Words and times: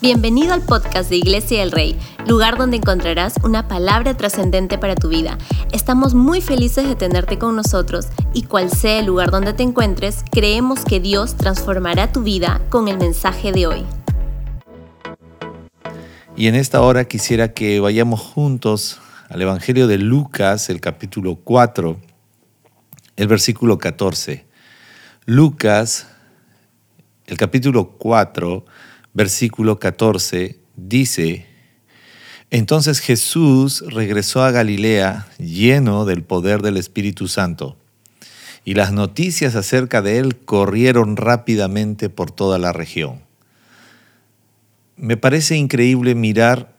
Bienvenido 0.00 0.54
al 0.54 0.62
podcast 0.62 1.10
de 1.10 1.16
Iglesia 1.16 1.58
del 1.58 1.72
Rey, 1.72 1.98
lugar 2.24 2.56
donde 2.56 2.76
encontrarás 2.76 3.34
una 3.42 3.66
palabra 3.66 4.16
trascendente 4.16 4.78
para 4.78 4.94
tu 4.94 5.08
vida. 5.08 5.38
Estamos 5.72 6.14
muy 6.14 6.40
felices 6.40 6.86
de 6.86 6.94
tenerte 6.94 7.36
con 7.36 7.56
nosotros 7.56 8.06
y 8.32 8.44
cual 8.44 8.70
sea 8.70 9.00
el 9.00 9.06
lugar 9.06 9.32
donde 9.32 9.54
te 9.54 9.64
encuentres, 9.64 10.22
creemos 10.30 10.84
que 10.84 11.00
Dios 11.00 11.36
transformará 11.36 12.12
tu 12.12 12.22
vida 12.22 12.62
con 12.70 12.86
el 12.86 12.96
mensaje 12.96 13.50
de 13.50 13.66
hoy. 13.66 13.84
Y 16.36 16.46
en 16.46 16.54
esta 16.54 16.80
hora 16.80 17.06
quisiera 17.06 17.52
que 17.52 17.80
vayamos 17.80 18.20
juntos 18.20 19.00
al 19.28 19.42
Evangelio 19.42 19.88
de 19.88 19.98
Lucas, 19.98 20.70
el 20.70 20.80
capítulo 20.80 21.40
4, 21.42 21.98
el 23.16 23.26
versículo 23.26 23.78
14. 23.78 24.46
Lucas, 25.26 26.06
el 27.26 27.36
capítulo 27.36 27.96
4, 27.98 28.64
versículo 29.14 29.78
14, 29.78 30.58
dice, 30.76 31.46
entonces 32.50 33.00
Jesús 33.00 33.84
regresó 33.88 34.42
a 34.42 34.50
Galilea 34.50 35.26
lleno 35.38 36.04
del 36.04 36.22
poder 36.22 36.62
del 36.62 36.76
Espíritu 36.76 37.28
Santo, 37.28 37.76
y 38.64 38.74
las 38.74 38.92
noticias 38.92 39.54
acerca 39.54 40.02
de 40.02 40.18
él 40.18 40.36
corrieron 40.36 41.16
rápidamente 41.16 42.08
por 42.10 42.30
toda 42.30 42.58
la 42.58 42.72
región. 42.72 43.20
Me 44.96 45.16
parece 45.16 45.56
increíble 45.56 46.14
mirar 46.14 46.76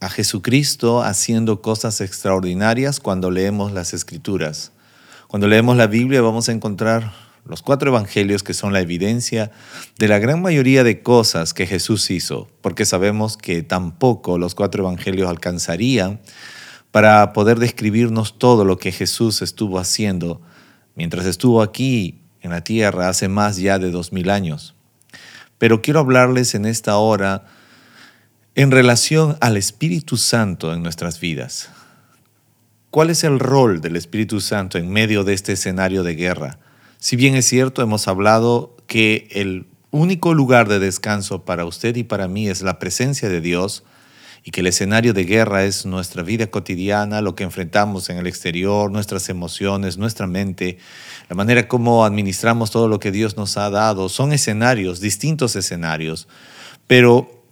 a 0.00 0.08
Jesucristo 0.08 1.02
haciendo 1.02 1.62
cosas 1.62 2.00
extraordinarias 2.00 3.00
cuando 3.00 3.30
leemos 3.30 3.72
las 3.72 3.94
escrituras. 3.94 4.72
Cuando 5.28 5.46
leemos 5.46 5.76
la 5.76 5.86
Biblia 5.86 6.20
vamos 6.22 6.48
a 6.48 6.52
encontrar 6.52 7.12
los 7.44 7.62
cuatro 7.62 7.90
evangelios 7.90 8.42
que 8.42 8.54
son 8.54 8.72
la 8.72 8.80
evidencia 8.80 9.50
de 9.98 10.08
la 10.08 10.18
gran 10.18 10.40
mayoría 10.40 10.84
de 10.84 11.02
cosas 11.02 11.54
que 11.54 11.66
Jesús 11.66 12.10
hizo, 12.10 12.48
porque 12.60 12.84
sabemos 12.84 13.36
que 13.36 13.62
tampoco 13.62 14.38
los 14.38 14.54
cuatro 14.54 14.84
evangelios 14.84 15.28
alcanzarían 15.28 16.20
para 16.92 17.32
poder 17.32 17.58
describirnos 17.58 18.38
todo 18.38 18.64
lo 18.64 18.78
que 18.78 18.92
Jesús 18.92 19.42
estuvo 19.42 19.78
haciendo 19.78 20.40
mientras 20.94 21.26
estuvo 21.26 21.62
aquí 21.62 22.20
en 22.40 22.50
la 22.50 22.62
tierra 22.62 23.08
hace 23.08 23.28
más 23.28 23.56
ya 23.56 23.78
de 23.78 23.90
dos 23.90 24.12
mil 24.12 24.30
años. 24.30 24.74
Pero 25.58 25.80
quiero 25.80 26.00
hablarles 26.00 26.54
en 26.54 26.66
esta 26.66 26.96
hora 26.96 27.46
en 28.54 28.70
relación 28.70 29.36
al 29.40 29.56
Espíritu 29.56 30.16
Santo 30.16 30.74
en 30.74 30.82
nuestras 30.82 31.18
vidas. 31.20 31.70
¿Cuál 32.90 33.10
es 33.10 33.24
el 33.24 33.38
rol 33.38 33.80
del 33.80 33.96
Espíritu 33.96 34.40
Santo 34.40 34.76
en 34.76 34.90
medio 34.90 35.24
de 35.24 35.32
este 35.32 35.52
escenario 35.52 36.02
de 36.02 36.14
guerra? 36.14 36.58
Si 37.02 37.16
bien 37.16 37.34
es 37.34 37.46
cierto, 37.46 37.82
hemos 37.82 38.06
hablado 38.06 38.76
que 38.86 39.26
el 39.32 39.66
único 39.90 40.34
lugar 40.34 40.68
de 40.68 40.78
descanso 40.78 41.44
para 41.44 41.64
usted 41.64 41.96
y 41.96 42.04
para 42.04 42.28
mí 42.28 42.48
es 42.48 42.62
la 42.62 42.78
presencia 42.78 43.28
de 43.28 43.40
Dios 43.40 43.82
y 44.44 44.52
que 44.52 44.60
el 44.60 44.68
escenario 44.68 45.12
de 45.12 45.24
guerra 45.24 45.64
es 45.64 45.84
nuestra 45.84 46.22
vida 46.22 46.46
cotidiana, 46.46 47.20
lo 47.20 47.34
que 47.34 47.42
enfrentamos 47.42 48.08
en 48.08 48.18
el 48.18 48.28
exterior, 48.28 48.92
nuestras 48.92 49.28
emociones, 49.28 49.98
nuestra 49.98 50.28
mente, 50.28 50.78
la 51.28 51.34
manera 51.34 51.66
como 51.66 52.04
administramos 52.04 52.70
todo 52.70 52.86
lo 52.86 53.00
que 53.00 53.10
Dios 53.10 53.36
nos 53.36 53.56
ha 53.56 53.68
dado, 53.68 54.08
son 54.08 54.32
escenarios, 54.32 55.00
distintos 55.00 55.56
escenarios, 55.56 56.28
pero 56.86 57.44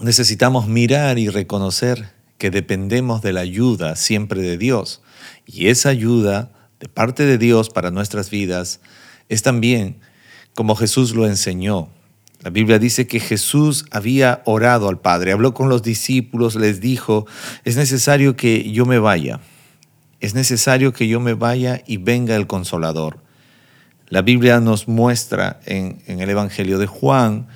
necesitamos 0.00 0.68
mirar 0.68 1.18
y 1.18 1.30
reconocer 1.30 2.12
que 2.38 2.52
dependemos 2.52 3.22
de 3.22 3.32
la 3.32 3.40
ayuda 3.40 3.96
siempre 3.96 4.40
de 4.40 4.56
Dios. 4.56 5.02
Y 5.46 5.66
esa 5.66 5.88
ayuda 5.88 6.52
de 6.84 6.90
parte 6.90 7.24
de 7.24 7.38
Dios 7.38 7.70
para 7.70 7.90
nuestras 7.90 8.28
vidas 8.28 8.78
es 9.30 9.42
también 9.42 9.96
como 10.54 10.76
Jesús 10.76 11.14
lo 11.14 11.26
enseñó. 11.26 11.88
La 12.42 12.50
Biblia 12.50 12.78
dice 12.78 13.06
que 13.06 13.20
Jesús 13.20 13.86
había 13.90 14.42
orado 14.44 14.90
al 14.90 15.00
Padre, 15.00 15.32
habló 15.32 15.54
con 15.54 15.70
los 15.70 15.82
discípulos, 15.82 16.56
les 16.56 16.82
dijo, 16.82 17.26
es 17.64 17.76
necesario 17.76 18.36
que 18.36 18.70
yo 18.70 18.84
me 18.84 18.98
vaya, 18.98 19.40
es 20.20 20.34
necesario 20.34 20.92
que 20.92 21.08
yo 21.08 21.20
me 21.20 21.32
vaya 21.32 21.82
y 21.86 21.96
venga 21.96 22.36
el 22.36 22.46
consolador. 22.46 23.16
La 24.10 24.20
Biblia 24.20 24.60
nos 24.60 24.86
muestra 24.86 25.60
en, 25.64 26.02
en 26.06 26.20
el 26.20 26.28
Evangelio 26.28 26.78
de 26.78 26.86
Juan 26.86 27.46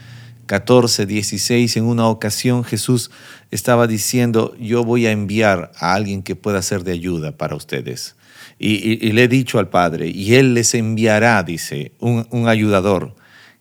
14, 0.46 1.04
16, 1.04 1.76
en 1.76 1.84
una 1.84 2.08
ocasión 2.08 2.64
Jesús 2.64 3.10
estaba 3.50 3.86
diciendo, 3.86 4.56
yo 4.58 4.84
voy 4.84 5.04
a 5.04 5.10
enviar 5.10 5.70
a 5.78 5.92
alguien 5.92 6.22
que 6.22 6.34
pueda 6.34 6.62
ser 6.62 6.82
de 6.82 6.92
ayuda 6.92 7.32
para 7.32 7.56
ustedes. 7.56 8.16
Y, 8.58 9.12
le 9.12 9.24
he 9.24 9.28
dicho 9.28 9.60
al 9.60 9.68
Padre, 9.68 10.08
y 10.08 10.34
Él 10.34 10.54
les 10.54 10.74
enviará, 10.74 11.42
dice, 11.44 11.92
un, 12.00 12.48
ayudador, 12.48 13.14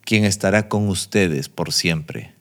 quien 0.04 0.24
estará 0.24 0.68
con 0.68 0.88
ustedes 0.88 1.48
por 1.48 1.72
siempre. 1.72 2.32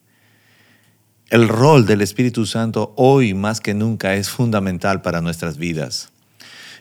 El 1.30 1.48
rol 1.50 1.86
del 1.86 2.02
Espíritu 2.02 2.46
Santo 2.46 2.94
hoy 2.96 3.34
más 3.34 3.62
que 3.62 3.74
nunca 3.74 4.16
es 4.16 4.30
fundamental 4.30 5.02
para 5.02 5.22
nuestras 5.22 5.58
vidas. 5.58 6.12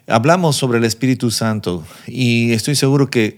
Hablamos 0.06 0.56
sobre 0.56 0.78
el 0.78 0.84
Espíritu 0.84 1.30
Santo 1.30 1.84
y 2.06 2.52
estoy 2.52 2.76
seguro 2.76 3.10
que 3.10 3.36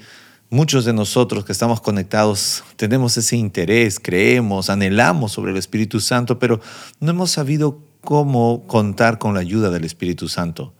muchos 0.51 0.85
de 0.85 0.93
nosotros 0.93 1.45
que 1.45 1.53
estamos 1.53 1.81
conectados 1.81 2.63
tenemos 2.77 3.17
ese 3.17 3.37
interés, 3.37 3.99
creemos, 3.99 4.69
anhelamos 4.69 5.33
sobre 5.33 5.51
el 5.51 5.57
Espíritu 5.57 5.99
Santo, 6.01 6.39
pero 6.39 6.61
no 7.01 7.11
hemos 7.11 7.31
sabido 7.31 7.81
cómo 8.03 8.67
contar 8.67 9.19
con 9.19 9.35
la 9.35 9.41
ayuda 9.41 9.71
del 9.71 9.85
Espíritu 9.85 10.29
Santo. 10.29 10.75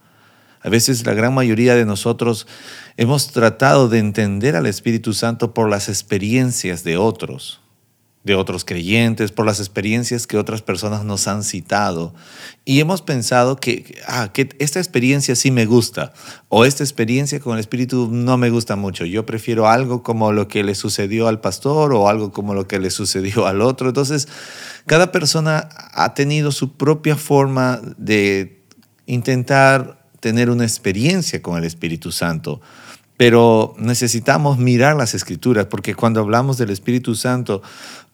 A 0.61 0.69
veces 0.69 1.05
la 1.05 1.13
gran 1.13 1.33
mayoría 1.33 1.75
de 1.75 1.85
nosotros 1.85 2.45
hemos 2.97 3.31
tratado 3.31 3.87
de 3.87 3.99
entender 3.99 4.55
al 4.55 4.65
Espíritu 4.65 5.13
Santo 5.13 5.53
por 5.53 5.69
las 5.69 5.87
experiencias 5.87 6.83
de 6.83 6.97
otros, 6.97 7.61
de 8.25 8.35
otros 8.35 8.65
creyentes, 8.65 9.31
por 9.31 9.45
las 9.45 9.59
experiencias 9.59 10.27
que 10.27 10.37
otras 10.37 10.61
personas 10.61 11.05
nos 11.05 11.29
han 11.29 11.43
citado. 11.43 12.13
Y 12.65 12.81
hemos 12.81 13.01
pensado 13.01 13.55
que, 13.55 14.01
ah, 14.05 14.33
que 14.33 14.49
esta 14.59 14.79
experiencia 14.79 15.37
sí 15.37 15.49
me 15.49 15.65
gusta, 15.65 16.11
o 16.49 16.65
esta 16.65 16.83
experiencia 16.83 17.39
con 17.39 17.53
el 17.53 17.61
Espíritu 17.61 18.09
no 18.11 18.37
me 18.37 18.49
gusta 18.49 18.75
mucho. 18.75 19.05
Yo 19.05 19.25
prefiero 19.25 19.69
algo 19.69 20.03
como 20.03 20.33
lo 20.33 20.49
que 20.49 20.65
le 20.65 20.75
sucedió 20.75 21.29
al 21.29 21.39
pastor 21.39 21.93
o 21.93 22.09
algo 22.09 22.33
como 22.33 22.53
lo 22.53 22.67
que 22.67 22.79
le 22.79 22.89
sucedió 22.89 23.47
al 23.47 23.61
otro. 23.61 23.87
Entonces, 23.87 24.27
cada 24.85 25.13
persona 25.13 25.69
ha 25.93 26.13
tenido 26.13 26.51
su 26.51 26.75
propia 26.75 27.15
forma 27.15 27.79
de 27.97 28.61
intentar 29.05 29.98
tener 30.19 30.49
una 30.49 30.63
experiencia 30.63 31.41
con 31.41 31.57
el 31.57 31.63
Espíritu 31.63 32.11
Santo, 32.11 32.61
pero 33.17 33.75
necesitamos 33.77 34.57
mirar 34.57 34.95
las 34.95 35.13
escrituras, 35.13 35.65
porque 35.65 35.93
cuando 35.93 36.21
hablamos 36.21 36.57
del 36.57 36.69
Espíritu 36.69 37.15
Santo, 37.15 37.61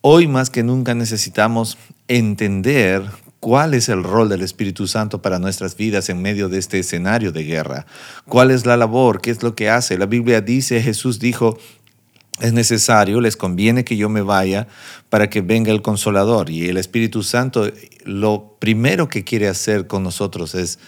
hoy 0.01 0.27
más 0.27 0.49
que 0.49 0.63
nunca 0.63 0.95
necesitamos 0.95 1.77
entender 2.07 3.03
cuál 3.39 3.75
es 3.75 3.89
el 3.89 4.03
rol 4.03 4.29
del 4.29 4.41
Espíritu 4.41 4.87
Santo 4.87 5.21
para 5.21 5.37
nuestras 5.37 5.77
vidas 5.77 6.09
en 6.09 6.21
medio 6.21 6.49
de 6.49 6.57
este 6.57 6.79
escenario 6.79 7.31
de 7.31 7.43
guerra, 7.43 7.85
cuál 8.27 8.49
es 8.49 8.65
la 8.65 8.77
labor, 8.77 9.21
qué 9.21 9.29
es 9.29 9.43
lo 9.43 9.53
que 9.53 9.69
hace. 9.69 9.99
La 9.99 10.07
Biblia 10.07 10.41
dice, 10.41 10.81
Jesús 10.81 11.19
dijo, 11.19 11.59
es 12.39 12.53
necesario, 12.53 13.21
les 13.21 13.37
conviene 13.37 13.85
que 13.85 13.97
yo 13.97 14.09
me 14.09 14.21
vaya 14.21 14.67
para 15.09 15.29
que 15.29 15.41
venga 15.41 15.71
el 15.71 15.83
consolador. 15.83 16.49
Y 16.49 16.67
el 16.67 16.77
Espíritu 16.77 17.21
Santo 17.23 17.71
lo 18.03 18.57
primero 18.59 19.07
que 19.07 19.23
quiere 19.23 19.47
hacer 19.47 19.87
con 19.87 20.01
nosotros 20.03 20.55
es 20.55 20.79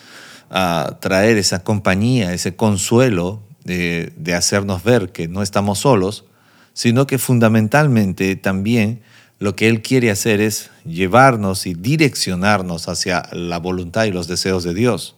a 0.49 0.97
traer 0.99 1.37
esa 1.37 1.63
compañía, 1.63 2.33
ese 2.33 2.55
consuelo 2.55 3.41
de, 3.63 4.13
de 4.15 4.33
hacernos 4.33 4.83
ver 4.83 5.11
que 5.11 5.27
no 5.27 5.41
estamos 5.41 5.79
solos, 5.79 6.25
sino 6.73 7.07
que 7.07 7.17
fundamentalmente 7.17 8.35
también 8.35 9.01
lo 9.39 9.55
que 9.55 9.67
Él 9.67 9.81
quiere 9.81 10.09
hacer 10.09 10.41
es 10.41 10.71
llevarnos 10.83 11.67
y 11.67 11.73
direccionarnos 11.73 12.87
hacia 12.87 13.27
la 13.31 13.59
voluntad 13.59 14.05
y 14.05 14.11
los 14.11 14.27
deseos 14.27 14.63
de 14.63 14.73
Dios. 14.73 15.15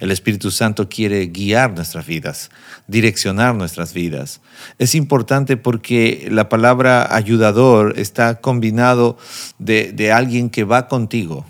El 0.00 0.10
Espíritu 0.10 0.50
Santo 0.50 0.88
quiere 0.88 1.26
guiar 1.26 1.72
nuestras 1.72 2.04
vidas, 2.06 2.50
direccionar 2.88 3.54
nuestras 3.54 3.94
vidas. 3.94 4.40
Es 4.78 4.94
importante 4.94 5.56
porque 5.56 6.26
la 6.30 6.48
palabra 6.48 7.14
ayudador 7.14 7.94
está 7.96 8.40
combinado 8.40 9.16
de, 9.58 9.92
de 9.92 10.10
alguien 10.10 10.50
que 10.50 10.64
va 10.64 10.88
contigo, 10.88 11.46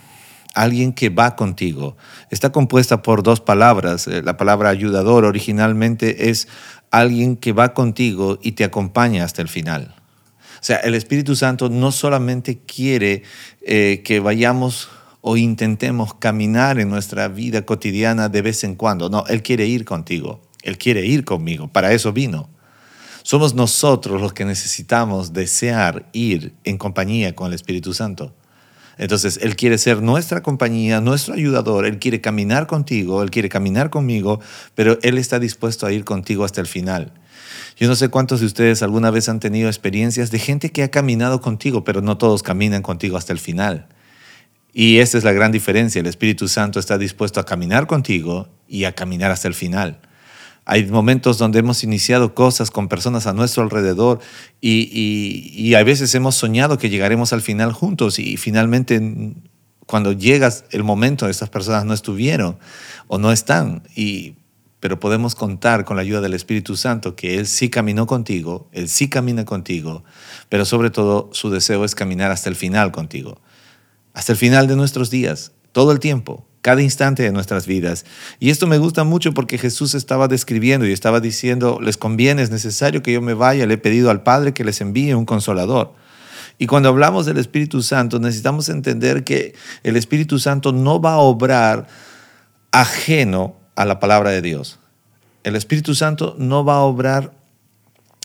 alguien 0.54 0.92
que 0.92 1.10
va 1.10 1.36
contigo. 1.36 1.96
Está 2.30 2.52
compuesta 2.52 3.02
por 3.02 3.22
dos 3.22 3.40
palabras. 3.40 4.08
Eh, 4.08 4.22
la 4.22 4.36
palabra 4.36 4.70
ayudador 4.70 5.24
originalmente 5.24 6.30
es 6.30 6.48
alguien 6.90 7.36
que 7.36 7.52
va 7.52 7.74
contigo 7.74 8.38
y 8.42 8.52
te 8.52 8.64
acompaña 8.64 9.24
hasta 9.24 9.42
el 9.42 9.48
final. 9.48 9.94
O 10.64 10.66
sea, 10.66 10.76
el 10.78 10.94
Espíritu 10.94 11.36
Santo 11.36 11.68
no 11.68 11.92
solamente 11.92 12.60
quiere 12.60 13.22
eh, 13.62 14.02
que 14.04 14.20
vayamos 14.20 14.88
o 15.20 15.36
intentemos 15.36 16.14
caminar 16.14 16.78
en 16.78 16.88
nuestra 16.88 17.28
vida 17.28 17.62
cotidiana 17.66 18.28
de 18.28 18.42
vez 18.42 18.64
en 18.64 18.74
cuando. 18.74 19.10
No, 19.10 19.26
Él 19.26 19.42
quiere 19.42 19.66
ir 19.66 19.84
contigo. 19.84 20.40
Él 20.62 20.78
quiere 20.78 21.04
ir 21.04 21.24
conmigo. 21.24 21.68
Para 21.68 21.92
eso 21.92 22.12
vino. 22.12 22.48
Somos 23.22 23.54
nosotros 23.54 24.20
los 24.20 24.32
que 24.32 24.44
necesitamos 24.44 25.32
desear 25.32 26.08
ir 26.12 26.54
en 26.64 26.76
compañía 26.76 27.34
con 27.34 27.48
el 27.48 27.54
Espíritu 27.54 27.94
Santo. 27.94 28.34
Entonces, 28.98 29.38
Él 29.42 29.56
quiere 29.56 29.78
ser 29.78 30.02
nuestra 30.02 30.42
compañía, 30.42 31.00
nuestro 31.00 31.34
ayudador, 31.34 31.86
Él 31.86 31.98
quiere 31.98 32.20
caminar 32.20 32.66
contigo, 32.66 33.22
Él 33.22 33.30
quiere 33.30 33.48
caminar 33.48 33.90
conmigo, 33.90 34.40
pero 34.74 34.98
Él 35.02 35.18
está 35.18 35.38
dispuesto 35.38 35.86
a 35.86 35.92
ir 35.92 36.04
contigo 36.04 36.44
hasta 36.44 36.60
el 36.60 36.66
final. 36.66 37.12
Yo 37.76 37.88
no 37.88 37.96
sé 37.96 38.08
cuántos 38.08 38.40
de 38.40 38.46
ustedes 38.46 38.82
alguna 38.82 39.10
vez 39.10 39.28
han 39.28 39.40
tenido 39.40 39.68
experiencias 39.68 40.30
de 40.30 40.38
gente 40.38 40.70
que 40.70 40.82
ha 40.82 40.90
caminado 40.90 41.40
contigo, 41.40 41.82
pero 41.82 42.02
no 42.02 42.18
todos 42.18 42.42
caminan 42.42 42.82
contigo 42.82 43.16
hasta 43.16 43.32
el 43.32 43.40
final. 43.40 43.88
Y 44.72 44.98
esta 44.98 45.18
es 45.18 45.24
la 45.24 45.32
gran 45.32 45.52
diferencia. 45.52 46.00
El 46.00 46.06
Espíritu 46.06 46.48
Santo 46.48 46.80
está 46.80 46.98
dispuesto 46.98 47.40
a 47.40 47.46
caminar 47.46 47.86
contigo 47.86 48.48
y 48.68 48.84
a 48.84 48.92
caminar 48.92 49.30
hasta 49.30 49.48
el 49.48 49.54
final. 49.54 50.00
Hay 50.66 50.86
momentos 50.86 51.38
donde 51.38 51.58
hemos 51.58 51.84
iniciado 51.84 52.34
cosas 52.34 52.70
con 52.70 52.88
personas 52.88 53.26
a 53.26 53.32
nuestro 53.32 53.62
alrededor 53.62 54.20
y, 54.60 55.52
y, 55.54 55.74
a 55.74 55.84
veces 55.84 56.14
hemos 56.14 56.36
soñado 56.36 56.78
que 56.78 56.88
llegaremos 56.88 57.32
al 57.34 57.42
final 57.42 57.72
juntos 57.72 58.18
y 58.18 58.36
finalmente 58.38 58.98
cuando 59.86 60.12
llegas 60.12 60.64
el 60.70 60.84
momento, 60.84 61.28
estas 61.28 61.50
personas 61.50 61.84
no 61.84 61.94
estuvieron 61.94 62.58
o 63.08 63.18
no 63.18 63.32
están. 63.32 63.82
Y, 63.94 64.36
pero 64.80 65.00
podemos 65.00 65.34
contar 65.34 65.84
con 65.84 65.96
la 65.96 66.02
ayuda 66.02 66.20
del 66.20 66.34
Espíritu 66.34 66.76
Santo 66.76 67.16
que 67.16 67.38
Él 67.38 67.46
sí 67.46 67.70
caminó 67.70 68.06
contigo, 68.06 68.68
Él 68.72 68.88
sí 68.88 69.08
camina 69.08 69.44
contigo, 69.44 70.04
pero 70.48 70.64
sobre 70.64 70.90
todo 70.90 71.30
su 71.32 71.50
deseo 71.50 71.84
es 71.84 71.94
caminar 71.94 72.30
hasta 72.30 72.50
el 72.50 72.56
final 72.56 72.92
contigo, 72.92 73.40
hasta 74.12 74.32
el 74.32 74.38
final 74.38 74.66
de 74.66 74.76
nuestros 74.76 75.08
días, 75.10 75.52
todo 75.74 75.92
el 75.92 76.00
tiempo 76.00 76.46
cada 76.62 76.80
instante 76.80 77.22
de 77.22 77.30
nuestras 77.30 77.66
vidas. 77.66 78.06
Y 78.40 78.48
esto 78.48 78.66
me 78.66 78.78
gusta 78.78 79.04
mucho 79.04 79.34
porque 79.34 79.58
Jesús 79.58 79.94
estaba 79.94 80.28
describiendo 80.28 80.86
y 80.86 80.92
estaba 80.92 81.20
diciendo, 81.20 81.78
les 81.82 81.98
conviene, 81.98 82.40
es 82.40 82.50
necesario 82.50 83.02
que 83.02 83.12
yo 83.12 83.20
me 83.20 83.34
vaya, 83.34 83.66
le 83.66 83.74
he 83.74 83.78
pedido 83.78 84.10
al 84.10 84.22
Padre 84.22 84.54
que 84.54 84.64
les 84.64 84.80
envíe 84.80 85.12
un 85.12 85.26
consolador. 85.26 85.92
Y 86.56 86.66
cuando 86.66 86.88
hablamos 86.88 87.26
del 87.26 87.36
Espíritu 87.36 87.82
Santo, 87.82 88.18
necesitamos 88.18 88.70
entender 88.70 89.24
que 89.24 89.54
el 89.82 89.96
Espíritu 89.96 90.38
Santo 90.38 90.72
no 90.72 91.02
va 91.02 91.12
a 91.12 91.18
obrar 91.18 91.86
ajeno 92.72 93.56
a 93.76 93.84
la 93.84 94.00
palabra 94.00 94.30
de 94.30 94.40
Dios. 94.40 94.78
El 95.42 95.56
Espíritu 95.56 95.94
Santo 95.94 96.34
no 96.38 96.64
va 96.64 96.76
a 96.76 96.84
obrar 96.84 97.34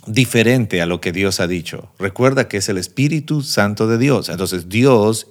diferente 0.08 0.82
a 0.82 0.86
lo 0.86 1.02
que 1.02 1.12
Dios 1.12 1.42
ha 1.42 1.48
dicho. 1.48 1.92
Recuerda 2.00 2.48
que 2.48 2.56
es 2.56 2.70
el 2.70 2.78
Espíritu 2.78 3.42
Santo 3.42 3.86
de 3.86 3.98
Dios. 3.98 4.30
Entonces 4.30 4.70
Dios 4.70 5.28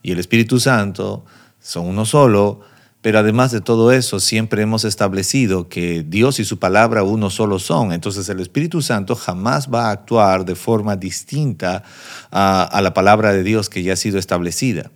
y 0.00 0.12
el 0.12 0.20
Espíritu 0.20 0.60
Santo 0.60 1.24
son 1.62 1.86
uno 1.86 2.04
solo, 2.04 2.60
pero 3.02 3.18
además 3.18 3.50
de 3.50 3.60
todo 3.60 3.90
eso, 3.90 4.20
siempre 4.20 4.62
hemos 4.62 4.84
establecido 4.84 5.68
que 5.68 6.04
Dios 6.06 6.38
y 6.38 6.44
su 6.44 6.58
palabra 6.58 7.02
uno 7.02 7.30
solo 7.30 7.58
son. 7.58 7.92
Entonces 7.92 8.28
el 8.28 8.38
Espíritu 8.38 8.80
Santo 8.80 9.16
jamás 9.16 9.68
va 9.68 9.86
a 9.86 9.90
actuar 9.90 10.44
de 10.44 10.54
forma 10.54 10.94
distinta 10.94 11.82
a, 12.30 12.80
la 12.80 12.94
palabra 12.94 13.32
de 13.32 13.42
Dios 13.42 13.68
que 13.68 13.82
ya 13.82 13.94
ha 13.94 13.96
sido 13.96 14.18
establecida. 14.18 14.92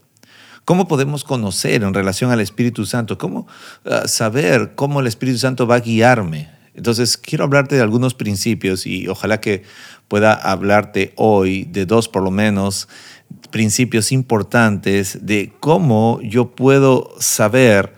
¿Cómo 0.65 0.87
podemos 0.87 1.25
conocer 1.25 1.83
en 1.83 1.95
relación 1.95 2.31
al 2.31 2.41
Espíritu 2.41 2.87
Santo? 2.87 3.19
¿Cómo 3.19 3.47
ah, 3.85 4.07
saber 4.07 4.75
cómo 4.75 5.01
el 5.01 5.07
Espíritu 5.07 5.39
Santo 5.39 5.67
va 5.67 5.77
a 5.77 5.81
guiarme? 5.81 6.49
Entonces, 6.75 7.17
quiero 7.17 7.45
hablarte 7.45 7.75
de 7.75 7.81
algunos 7.81 8.15
principios 8.15 8.87
y 8.87 9.09
ojalá 9.09 9.41
que 9.41 9.63
pueda 10.09 10.35
hablarte 10.35 11.13
hoy 11.17 11.65
de 11.65 11.87
dos 11.87 12.09
por 12.09 12.23
lo 12.23 12.31
menos 12.31 12.89
principios 13.51 14.13
importantes 14.13 15.27
de 15.27 15.53
cómo 15.61 16.21
yo 16.23 16.51
puedo 16.51 17.15
saber 17.19 17.93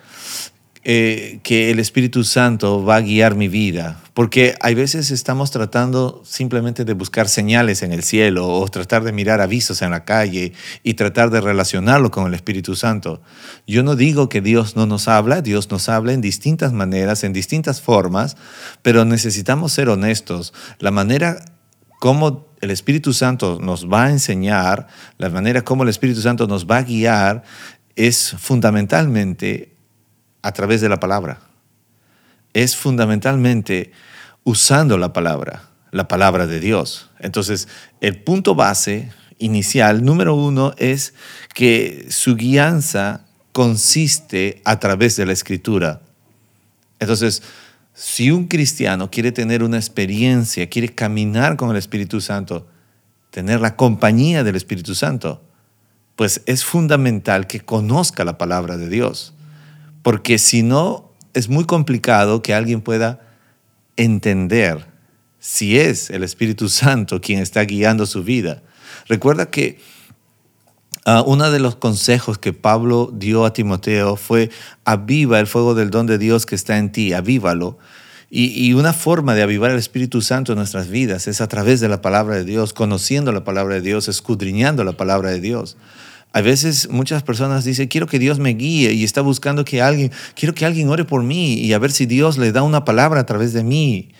eh, 0.91 1.41
que 1.43 1.71
el 1.71 1.81
Espíritu 1.81 2.25
Santo 2.25 2.83
va 2.83 2.97
a 2.97 3.00
guiar 3.03 3.35
mi 3.35 3.49
vida. 3.49 4.00
Porque 4.15 4.55
hay 4.62 4.75
veces 4.75 5.11
estamos 5.11 5.50
tratando 5.50 6.23
simplemente 6.25 6.87
de 6.87 6.95
buscar 6.95 7.29
señales 7.29 7.83
en 7.83 7.93
el 7.93 8.03
cielo 8.03 8.49
o 8.49 8.67
tratar 8.69 9.05
de 9.05 9.12
mirar 9.12 9.43
avisos 9.43 9.83
en 9.83 9.91
la 9.91 10.06
calle 10.06 10.55
y 10.83 10.95
tratar 10.95 11.29
de 11.29 11.43
relacionarlo 11.43 12.11
con 12.11 12.27
el 12.27 12.33
Espíritu 12.33 12.75
Santo. 12.75 13.21
Yo 13.67 13.83
no 13.83 13.97
digo 13.97 14.31
que 14.31 14.41
Dios 14.41 14.77
no 14.77 14.87
nos 14.87 15.09
habla, 15.09 15.43
Dios 15.43 15.71
nos 15.71 15.91
habla 15.91 16.15
en 16.15 16.23
distintas 16.23 16.73
maneras, 16.73 17.23
en 17.23 17.35
distintas 17.35 17.83
formas, 17.83 18.39
pero 18.81 19.05
necesitamos 19.05 19.73
ser 19.73 19.91
honestos. 19.91 20.55
La 20.79 20.91
manera 20.91 21.45
como 21.99 22.47
el 22.61 22.71
Espíritu 22.71 23.12
Santo 23.12 23.59
nos 23.61 23.89
va 23.89 24.05
a 24.05 24.11
enseñar, 24.11 24.89
la 25.17 25.29
manera 25.31 25.62
como 25.62 25.83
el 25.83 25.89
Espíritu 25.89 26.21
Santo 26.21 26.47
nos 26.47 26.67
va 26.67 26.79
a 26.79 26.83
guiar, 26.83 27.43
es 27.97 28.35
fundamentalmente 28.39 29.75
a 30.43 30.53
través 30.53 30.81
de 30.81 30.89
la 30.89 31.00
palabra. 31.00 31.41
Es 32.55 32.77
fundamentalmente 32.77 33.93
usando 34.45 34.97
la 34.99 35.12
palabra, 35.12 35.69
la 35.91 36.09
palabra 36.09 36.47
de 36.47 36.61
Dios. 36.61 37.11
Entonces, 37.19 37.69
el 38.00 38.23
punto 38.23 38.55
base 38.55 39.11
inicial, 39.39 40.05
número 40.05 40.35
uno, 40.35 40.75
es 40.79 41.15
que 41.55 42.06
su 42.11 42.37
guianza 42.37 43.25
consiste 43.53 44.62
a 44.65 44.79
través 44.79 45.17
de 45.17 45.27
la 45.27 45.33
escritura. 45.33 46.00
Entonces, 47.00 47.43
si 48.00 48.31
un 48.31 48.47
cristiano 48.47 49.11
quiere 49.11 49.33
tener 49.33 49.65
una 49.65 49.77
experiencia, 49.77 50.69
quiere 50.69 50.95
caminar 50.95 51.56
con 51.56 51.69
el 51.71 51.77
Espíritu 51.77 52.21
Santo, 52.21 52.69
tener 53.31 53.61
la 53.61 53.75
compañía 53.75 54.45
del 54.45 54.55
Espíritu 54.55 54.95
Santo, 54.95 55.43
pues 56.15 56.43
es 56.47 56.65
fundamental 56.65 57.49
que 57.49 57.59
conozca 57.59 58.25
la 58.25 58.39
palabra 58.39 58.77
de 58.77 58.89
Dios. 58.89 59.35
Porque 60.05 60.39
si 60.39 60.62
no, 60.62 61.11
es 61.35 61.49
muy 61.49 61.65
complicado 61.65 62.41
que 62.41 62.55
alguien 62.55 62.83
pueda 62.83 63.21
entender 63.97 64.87
si 65.41 65.77
es 65.77 66.09
el 66.11 66.23
Espíritu 66.23 66.69
Santo 66.69 67.21
quien 67.21 67.41
está 67.41 67.62
guiando 67.65 68.06
su 68.06 68.23
vida. 68.23 68.62
Recuerda 69.09 69.50
que 69.50 69.81
uh, 71.09 71.23
uno 71.25 71.51
de 71.51 71.59
los 71.59 71.77
consejos 71.77 72.39
que 72.39 72.53
Pablo 72.53 73.11
dio 73.13 73.45
a 73.45 73.53
Timoteo 73.53 74.17
fue 74.17 74.51
aviva 74.85 75.41
el 75.41 75.47
fuego 75.47 75.75
del 75.75 75.91
don 75.91 76.07
de 76.07 76.19
Dios 76.19 76.47
que 76.47 76.55
está 76.55 76.79
en 76.79 76.93
ti, 76.93 77.13
avívalo. 77.13 77.79
Y, 78.31 78.67
y, 78.67 78.75
una 78.75 78.93
forma 78.93 79.35
de 79.35 79.43
avivar 79.43 79.71
el 79.71 79.79
Espíritu 79.79 80.21
Santo 80.21 80.53
en 80.53 80.59
nuestras 80.59 80.89
vidas 80.89 81.27
es 81.29 81.41
a 81.41 81.49
través 81.49 81.81
de 81.81 81.89
la 81.89 82.03
palabra 82.03 82.37
de 82.37 82.45
Dios, 82.45 82.75
conociendo 82.75 83.33
la 83.33 83.43
palabra 83.43 83.77
de 83.77 83.81
Dios, 83.81 84.07
escudriñando 84.07 84.85
la 84.85 84.93
palabra 84.93 85.31
de 85.31 85.41
Dios. 85.41 85.79
A 86.35 86.43
veces 86.43 86.91
muchas 86.91 87.23
personas 87.23 87.65
dicen, 87.65 87.89
quiero 87.89 88.07
que 88.07 88.19
Dios 88.19 88.39
me 88.39 88.51
guíe 88.51 88.93
y 88.93 89.03
está 89.03 89.23
buscando 89.23 89.65
que 89.65 89.81
alguien, 89.81 90.13
quiero 90.35 90.55
que 90.55 90.67
alguien 90.67 90.91
ore 90.91 91.07
por 91.07 91.23
mí 91.23 91.55
y 91.55 91.73
a 91.73 91.79
ver 91.79 91.91
si 91.91 92.05
Dios 92.05 92.37
le 92.37 92.53
da 92.53 92.63
una 92.63 92.85
palabra 92.85 93.21
a 93.21 93.27
través 93.27 93.55
de 93.55 93.65
mí 93.65 94.11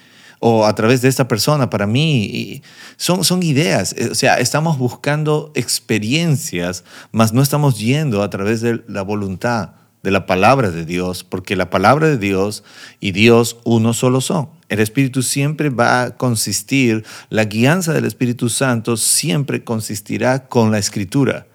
o 0.41 0.67
a 0.67 0.75
través 0.75 1.03
de 1.03 1.09
esta 1.09 1.29
persona 1.29 1.71
para 1.71 1.87
mí. 1.87 2.25
Y 2.25 2.63
son, 2.97 3.25
son 3.25 3.43
ideas, 3.43 3.95
o 4.11 4.15
sea, 4.15 4.39
estamos 4.39 4.79
buscando 4.79 5.53
experiencias, 5.55 6.85
mas 7.13 7.33
no 7.33 7.43
estamos 7.43 7.79
yendo 7.79 8.23
a 8.23 8.31
través 8.31 8.61
de 8.61 8.83
la 8.87 9.03
voluntad 9.03 9.71
de 10.03 10.11
la 10.11 10.27
palabra 10.27 10.71
de 10.71 10.85
Dios, 10.85 11.25
porque 11.25 11.57
la 11.57 11.71
palabra 11.71 12.07
de 12.07 12.19
Dios 12.19 12.63
y 13.01 13.13
Dios 13.13 13.59
uno 13.65 13.93
solo 13.93 14.21
son. 14.21 14.49
El 14.69 14.81
Espíritu 14.81 15.23
siempre 15.23 15.71
va 15.71 16.03
a 16.03 16.17
consistir, 16.17 17.05
la 17.31 17.45
guianza 17.45 17.93
del 17.93 18.05
Espíritu 18.05 18.49
Santo 18.49 18.97
siempre 18.97 19.65
consistirá 19.65 20.47
con 20.49 20.71
la 20.71 20.79
escritura 20.79 21.47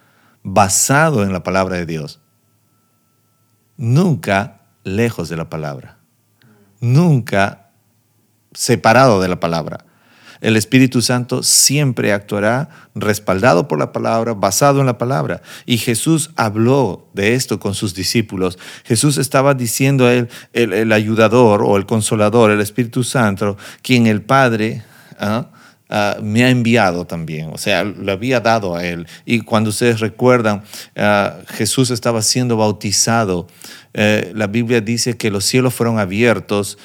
basado 0.44 1.24
en 1.24 1.32
la 1.32 1.44
palabra 1.44 1.78
de 1.78 1.86
Dios. 1.86 2.20
Nunca 3.78 4.62
lejos 4.84 5.30
de 5.30 5.38
la 5.38 5.50
palabra. 5.50 5.98
Nunca 6.80 7.63
separado 8.54 9.22
de 9.22 9.28
la 9.28 9.40
palabra. 9.40 9.86
El 10.44 10.58
Espíritu 10.58 11.02
Santo 11.02 11.42
siempre 11.42 12.12
actuará 12.12 12.68
respaldado 12.96 13.70
por 13.70 13.80
la 13.80 13.94
palabra, 13.94 14.34
basado 14.34 14.82
en 14.82 14.86
la 14.86 14.98
palabra. 14.98 15.42
Y 15.66 15.78
Jesús 15.78 16.32
habló 16.36 17.08
de 17.14 17.34
esto 17.34 17.62
con 17.62 17.76
sus 17.76 17.96
discípulos. 17.96 18.60
Jesús 18.84 19.18
estaba 19.18 19.54
diciendo 19.54 20.06
a 20.06 20.14
él, 20.14 20.28
el, 20.52 20.92
ayudador 20.92 21.64
o 21.64 21.78
el 21.78 21.86
consolador, 21.86 22.52
el 22.52 22.60
Espíritu 22.60 23.04
Santo, 23.04 23.58
quien 23.82 24.06
el 24.06 24.22
Padre... 24.22 24.84
¿ah? 25.18 25.50
Ah, 25.96 26.18
me 26.24 26.44
ha 26.44 26.50
enviado 26.50 27.06
también, 27.06 27.52
o 27.54 27.58
sea, 27.60 27.84
lo 27.84 28.12
había 28.12 28.40
dado 28.40 28.76
a 28.76 28.84
él. 28.84 29.06
Y 29.26 29.42
cuando 29.42 29.70
ustedes 29.70 30.00
recuerdan, 30.00 30.64
ah, 30.96 31.36
Jesús 31.50 31.92
estaba 31.92 32.24
siendo 32.24 32.58
bautizado, 32.58 33.46
eh, 33.94 34.32
la 34.34 34.48
Biblia 34.48 34.82
dice 34.82 35.18
que 35.18 35.30
los 35.30 35.46
cielos 35.46 35.76
fueron 35.76 36.00
abiertos 36.00 36.80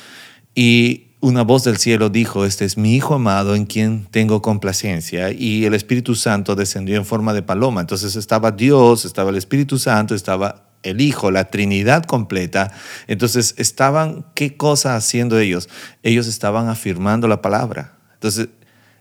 y 0.55 1.08
una 1.21 1.43
voz 1.43 1.65
del 1.65 1.79
cielo 1.79 2.11
dijo, 2.11 2.45
este 2.45 2.65
es 2.65 2.77
mi 2.77 2.95
Hijo 2.95 3.15
amado 3.15 3.55
en 3.55 3.67
quien 3.67 4.07
tengo 4.11 4.41
complacencia, 4.41 5.33
y 5.33 5.65
el 5.65 5.75
Espíritu 5.75 6.15
Santo 6.15 6.55
descendió 6.55 6.97
en 6.97 7.05
forma 7.05 7.35
de 7.35 7.43
paloma. 7.43 7.81
Entonces 7.81 8.15
estaba 8.17 8.53
Dios, 8.53 9.05
estaba 9.05 9.31
el 9.31 9.37
Espíritu 9.37 9.79
Santo, 9.79 10.15
estaba 10.15 10.69
el 10.83 11.01
Hijo, 11.01 11.31
la 11.31 11.45
Trinidad 11.51 12.05
completa. 12.05 12.73
Entonces 13.09 13.55
estaban, 13.59 14.27
¿qué 14.35 14.57
cosa 14.57 14.95
haciendo 14.95 15.39
ellos? 15.39 15.69
Ellos 16.03 16.27
estaban 16.27 16.69
afirmando 16.69 17.27
la 17.27 17.43
palabra. 17.43 17.99
Entonces 18.15 18.49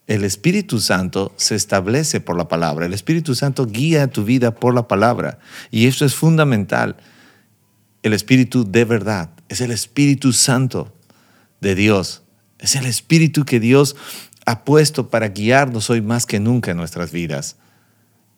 el 0.07 0.23
Espíritu 0.23 0.79
Santo 0.79 1.33
se 1.35 1.55
establece 1.55 2.19
por 2.19 2.37
la 2.37 2.47
palabra. 2.47 2.85
El 2.85 2.93
Espíritu 2.93 3.35
Santo 3.35 3.67
guía 3.67 4.07
tu 4.07 4.23
vida 4.23 4.55
por 4.55 4.73
la 4.73 4.87
palabra. 4.87 5.37
Y 5.69 5.85
eso 5.85 6.05
es 6.05 6.15
fundamental. 6.15 6.95
El 8.01 8.13
Espíritu 8.13 8.69
de 8.69 8.85
verdad 8.85 9.29
es 9.49 9.61
el 9.61 9.71
Espíritu 9.71 10.33
Santo 10.33 10.96
de 11.61 11.75
Dios. 11.75 12.23
Es 12.59 12.75
el 12.75 12.85
Espíritu 12.85 13.45
que 13.45 13.59
Dios 13.59 13.95
ha 14.45 14.63
puesto 14.63 15.09
para 15.09 15.29
guiarnos 15.29 15.89
hoy 15.89 16.01
más 16.01 16.25
que 16.25 16.39
nunca 16.39 16.71
en 16.71 16.77
nuestras 16.77 17.11
vidas. 17.11 17.57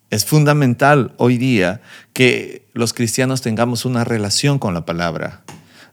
Es 0.09 0.25
fundamental 0.25 1.13
hoy 1.17 1.37
día 1.37 1.81
que 2.13 2.67
los 2.73 2.93
cristianos 2.93 3.41
tengamos 3.41 3.85
una 3.85 4.03
relación 4.03 4.57
con 4.57 4.73
la 4.73 4.83
palabra. 4.85 5.43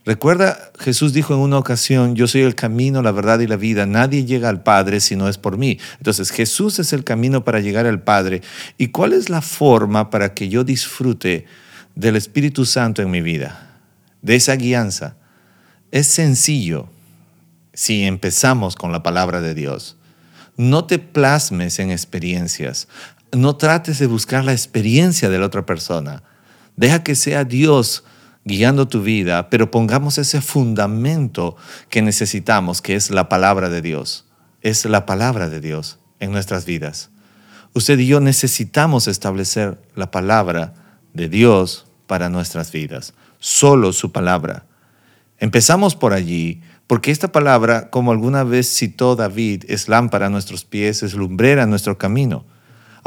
Recuerda, 0.05 0.71
Jesús 0.79 1.13
dijo 1.13 1.33
en 1.33 1.41
una 1.41 1.57
ocasión, 1.57 2.15
yo 2.15 2.27
soy 2.27 2.41
el 2.41 2.55
camino, 2.55 3.01
la 3.01 3.11
verdad 3.11 3.41
y 3.41 3.47
la 3.47 3.57
vida, 3.57 3.85
nadie 3.85 4.25
llega 4.25 4.49
al 4.49 4.63
Padre 4.63 5.01
si 5.01 5.15
no 5.15 5.27
es 5.27 5.37
por 5.37 5.57
mí. 5.57 5.79
Entonces, 5.97 6.31
Jesús 6.31 6.79
es 6.79 6.93
el 6.93 7.03
camino 7.03 7.43
para 7.43 7.59
llegar 7.59 7.85
al 7.85 8.01
Padre. 8.01 8.41
¿Y 8.77 8.87
cuál 8.87 9.13
es 9.13 9.29
la 9.29 9.41
forma 9.41 10.09
para 10.09 10.33
que 10.33 10.49
yo 10.49 10.63
disfrute 10.63 11.45
del 11.93 12.15
Espíritu 12.15 12.65
Santo 12.65 13.01
en 13.01 13.11
mi 13.11 13.21
vida? 13.21 13.81
De 14.21 14.35
esa 14.35 14.55
guianza. 14.55 15.17
Es 15.91 16.07
sencillo 16.07 16.89
si 17.77 18.05
empezamos 18.05 18.75
con 18.75 18.91
la 18.91 19.03
palabra 19.03 19.39
de 19.39 19.53
Dios. 19.53 19.97
No 20.55 20.85
te 20.85 20.97
plasmes 20.97 21.77
en 21.77 21.91
experiencias. 21.91 22.87
No 23.31 23.55
trates 23.55 23.99
de 23.99 24.07
buscar 24.07 24.43
la 24.43 24.53
experiencia 24.53 25.29
de 25.29 25.37
la 25.37 25.45
otra 25.45 25.63
persona. 25.67 26.23
Deja 26.75 27.03
que 27.03 27.13
sea 27.13 27.43
Dios 27.43 28.03
guiando 28.45 28.87
tu 28.87 29.03
vida, 29.03 29.51
pero 29.51 29.69
pongamos 29.69 30.17
ese 30.17 30.41
fundamento 30.41 31.55
que 31.91 32.01
necesitamos, 32.01 32.81
que 32.81 32.95
es 32.95 33.11
la 33.11 33.29
palabra 33.29 33.69
de 33.69 33.83
Dios. 33.83 34.25
Es 34.61 34.85
la 34.85 35.05
palabra 35.05 35.47
de 35.47 35.61
Dios 35.61 35.99
en 36.19 36.31
nuestras 36.31 36.65
vidas. 36.65 37.11
Usted 37.75 37.99
y 37.99 38.07
yo 38.07 38.19
necesitamos 38.21 39.07
establecer 39.07 39.79
la 39.93 40.09
palabra 40.09 40.73
de 41.13 41.29
Dios 41.29 41.85
para 42.07 42.27
nuestras 42.29 42.71
vidas. 42.71 43.13
Solo 43.37 43.93
su 43.93 44.11
palabra. 44.11 44.65
Empezamos 45.37 45.95
por 45.95 46.13
allí, 46.13 46.63
porque 46.87 47.11
esta 47.11 47.31
palabra, 47.31 47.89
como 47.89 48.11
alguna 48.11 48.43
vez 48.43 48.67
citó 48.73 49.15
David, 49.15 49.65
es 49.67 49.89
lámpara 49.89 50.27
a 50.27 50.29
nuestros 50.29 50.63
pies, 50.63 51.03
es 51.03 51.13
lumbrera 51.13 51.63
a 51.63 51.67
nuestro 51.67 51.97
camino. 51.97 52.45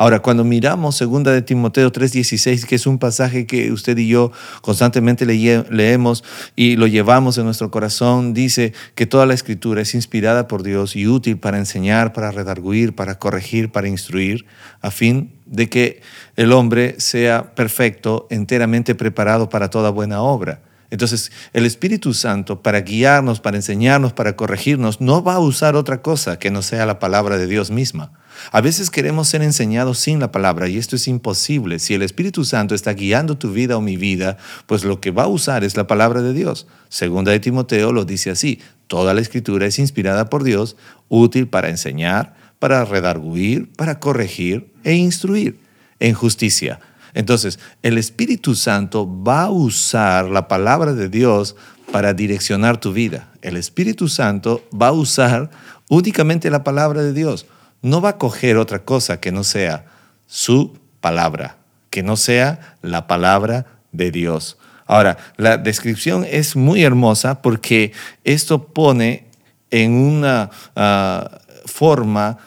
Ahora, 0.01 0.21
cuando 0.21 0.45
miramos 0.45 0.99
2 0.99 1.25
de 1.25 1.43
Timoteo 1.43 1.93
3:16, 1.93 2.65
que 2.65 2.77
es 2.77 2.87
un 2.87 2.99
pasaje 2.99 3.47
que 3.47 3.71
usted 3.71 3.99
y 3.99 4.09
yo 4.09 4.33
constantemente 4.63 5.27
leemos 5.27 6.25
y 6.57 6.77
lo 6.77 6.87
llevamos 6.87 7.37
en 7.37 7.45
nuestro 7.45 7.71
corazón, 7.71 8.33
dice 8.33 8.73
que 8.95 9.05
toda 9.05 9.27
la 9.27 9.35
escritura 9.35 9.83
es 9.83 9.95
inspirada 9.95 10.49
por 10.49 10.63
Dios 10.63 10.97
y 10.97 11.07
útil 11.07 11.39
para 11.39 11.59
enseñar, 11.59 12.15
para 12.15 12.31
redarguir, 12.31 12.95
para 12.95 13.19
corregir, 13.19 13.73
para 13.73 13.89
instruir, 13.89 14.47
a 14.81 14.91
fin 14.91 15.35
de 15.45 15.69
que 15.69 16.01
el 16.37 16.53
hombre 16.53 16.95
sea 16.99 17.55
perfecto, 17.55 18.27
enteramente 18.31 18.95
preparado 18.95 19.51
para 19.51 19.69
toda 19.69 19.91
buena 19.91 20.23
obra. 20.23 20.63
Entonces, 20.91 21.31
el 21.53 21.67
Espíritu 21.67 22.15
Santo, 22.15 22.63
para 22.63 22.81
guiarnos, 22.81 23.41
para 23.41 23.57
enseñarnos, 23.57 24.13
para 24.13 24.35
corregirnos, 24.35 25.01
no 25.01 25.23
va 25.23 25.35
a 25.35 25.39
usar 25.39 25.77
otra 25.77 26.03
cosa 26.03 26.39
que 26.39 26.51
no 26.51 26.63
sea 26.63 26.85
la 26.85 26.99
palabra 26.99 27.39
de 27.39 27.47
Dios 27.47 27.71
misma. 27.71 28.13
A 28.51 28.61
veces 28.61 28.91
queremos 28.91 29.29
ser 29.29 29.43
enseñados 29.43 29.99
sin 29.99 30.19
la 30.19 30.33
palabra 30.33 30.69
y 30.69 30.79
esto 30.79 30.97
es 30.97 31.07
imposible. 31.07 31.79
Si 31.79 31.95
el 31.95 32.03
Espíritu 32.03 32.45
Santo 32.45 32.75
está 32.75 32.93
guiando 32.93 33.39
tu 33.39 33.53
vida 33.53 33.77
o 33.77 33.81
mi 33.81 33.97
vida, 33.97 34.37
pues 34.67 34.85
lo 34.85 35.01
que 35.01 35.13
va 35.13 35.25
a 35.25 35.29
usar 35.29 35.63
es 35.63 35.77
la 35.77 35.87
palabra 35.87 36.23
de 36.23 36.33
Dios. 36.33 36.67
Segunda 36.89 37.31
de 37.31 37.41
Timoteo 37.41 37.93
lo 37.93 38.05
dice 38.05 38.31
así, 38.31 38.61
toda 38.89 39.15
la 39.15 39.21
escritura 39.21 39.67
es 39.67 39.79
inspirada 39.79 40.29
por 40.29 40.43
Dios, 40.43 40.77
útil 41.09 41.47
para 41.49 41.69
enseñar, 41.69 42.35
para 42.59 42.85
redarguir, 42.85 43.71
para 43.73 44.01
corregir 44.01 44.73
e 44.83 44.95
instruir 44.95 45.61
en 46.01 46.15
justicia 46.15 46.81
entonces, 47.15 47.59
el 47.83 47.99
Espíritu 47.99 48.55
Santo 48.55 49.09
va 49.23 49.45
a 49.45 49.51
usar 49.51 50.27
la 50.27 50.49
palabra 50.49 50.95
de 50.95 51.09
Dios 51.09 51.57
para 51.91 52.15
direccionar 52.15 52.79
tu 52.79 52.93
vida. 52.93 53.29
El 53.43 53.57
Espíritu 53.57 54.09
Santo 54.09 54.65
va 54.73 54.89
a 54.89 54.93
usar 54.93 55.51
únicamente 55.89 56.51
la 56.51 56.63
palabra 56.63 57.03
de 57.03 57.13
Dios. 57.13 57.47
No 57.83 58.01
va 58.01 58.11
a 58.11 58.19
coger 58.19 58.57
otra 58.57 58.85
cosa 58.85 59.21
que 59.21 59.33
no 59.33 59.43
sea 59.43 59.87
su 60.27 60.79
palabra, 61.01 61.57
que 61.91 62.03
no 62.03 62.17
sea 62.17 62.77
la 62.83 63.07
palabra 63.07 63.67
de 63.91 64.11
Dios. 64.11 64.59
Ahora, 64.87 65.19
la 65.37 65.57
descripción 65.57 66.25
es 66.29 66.57
muy 66.57 66.83
hermosa 66.85 67.43
porque 67.43 67.93
esto 68.25 68.69
pone 68.69 69.27
en 69.71 69.93
una 69.93 70.51
ah, 70.77 71.41
forma 71.65 72.39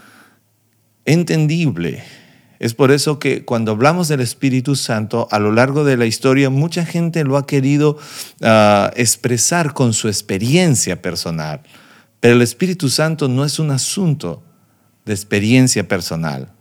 entendible 1.06 2.04
es 2.60 2.74
por 2.74 2.92
eso 2.92 3.20
que 3.20 3.46
cuando 3.46 3.72
hablamos 3.72 4.08
del 4.08 4.22
Espíritu 4.22 4.76
Santo, 4.76 5.28
a 5.32 5.40
lo 5.40 5.52
largo 5.52 5.84
de 5.84 5.98
la 5.98 6.06
historia, 6.06 6.50
mucha 6.50 6.86
gente 6.86 7.24
lo 7.24 7.38
ha 7.38 7.46
querido 7.46 7.98
ah, 8.42 8.92
expresar 8.96 9.74
con 9.74 9.94
su 9.94 10.08
experiencia 10.08 11.02
personal. 11.02 11.62
Pero 12.20 12.36
el 12.36 12.42
Espíritu 12.42 12.90
Santo 12.90 13.28
no 13.28 13.44
es 13.44 13.60
un 13.60 13.72
asunto 13.72 14.44
de 15.06 15.14
experiencia 15.14 15.88
personal. 15.88 16.52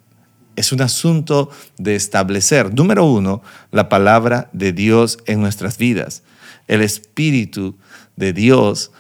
Es 0.57 0.73
un 0.73 0.83
asunto 0.83 1.51
de 1.79 1.95
establecer, 1.95 2.75
número 2.75 3.05
uno, 3.05 3.43
la 3.71 3.89
palabra 3.89 4.51
de 4.53 4.73
Dios 4.73 5.19
en 5.27 5.41
nuestras 5.41 5.79
vidas. 5.79 6.23
El 6.69 6.83
Espíritu 6.83 7.77
de 8.17 8.33
Dios 8.33 8.91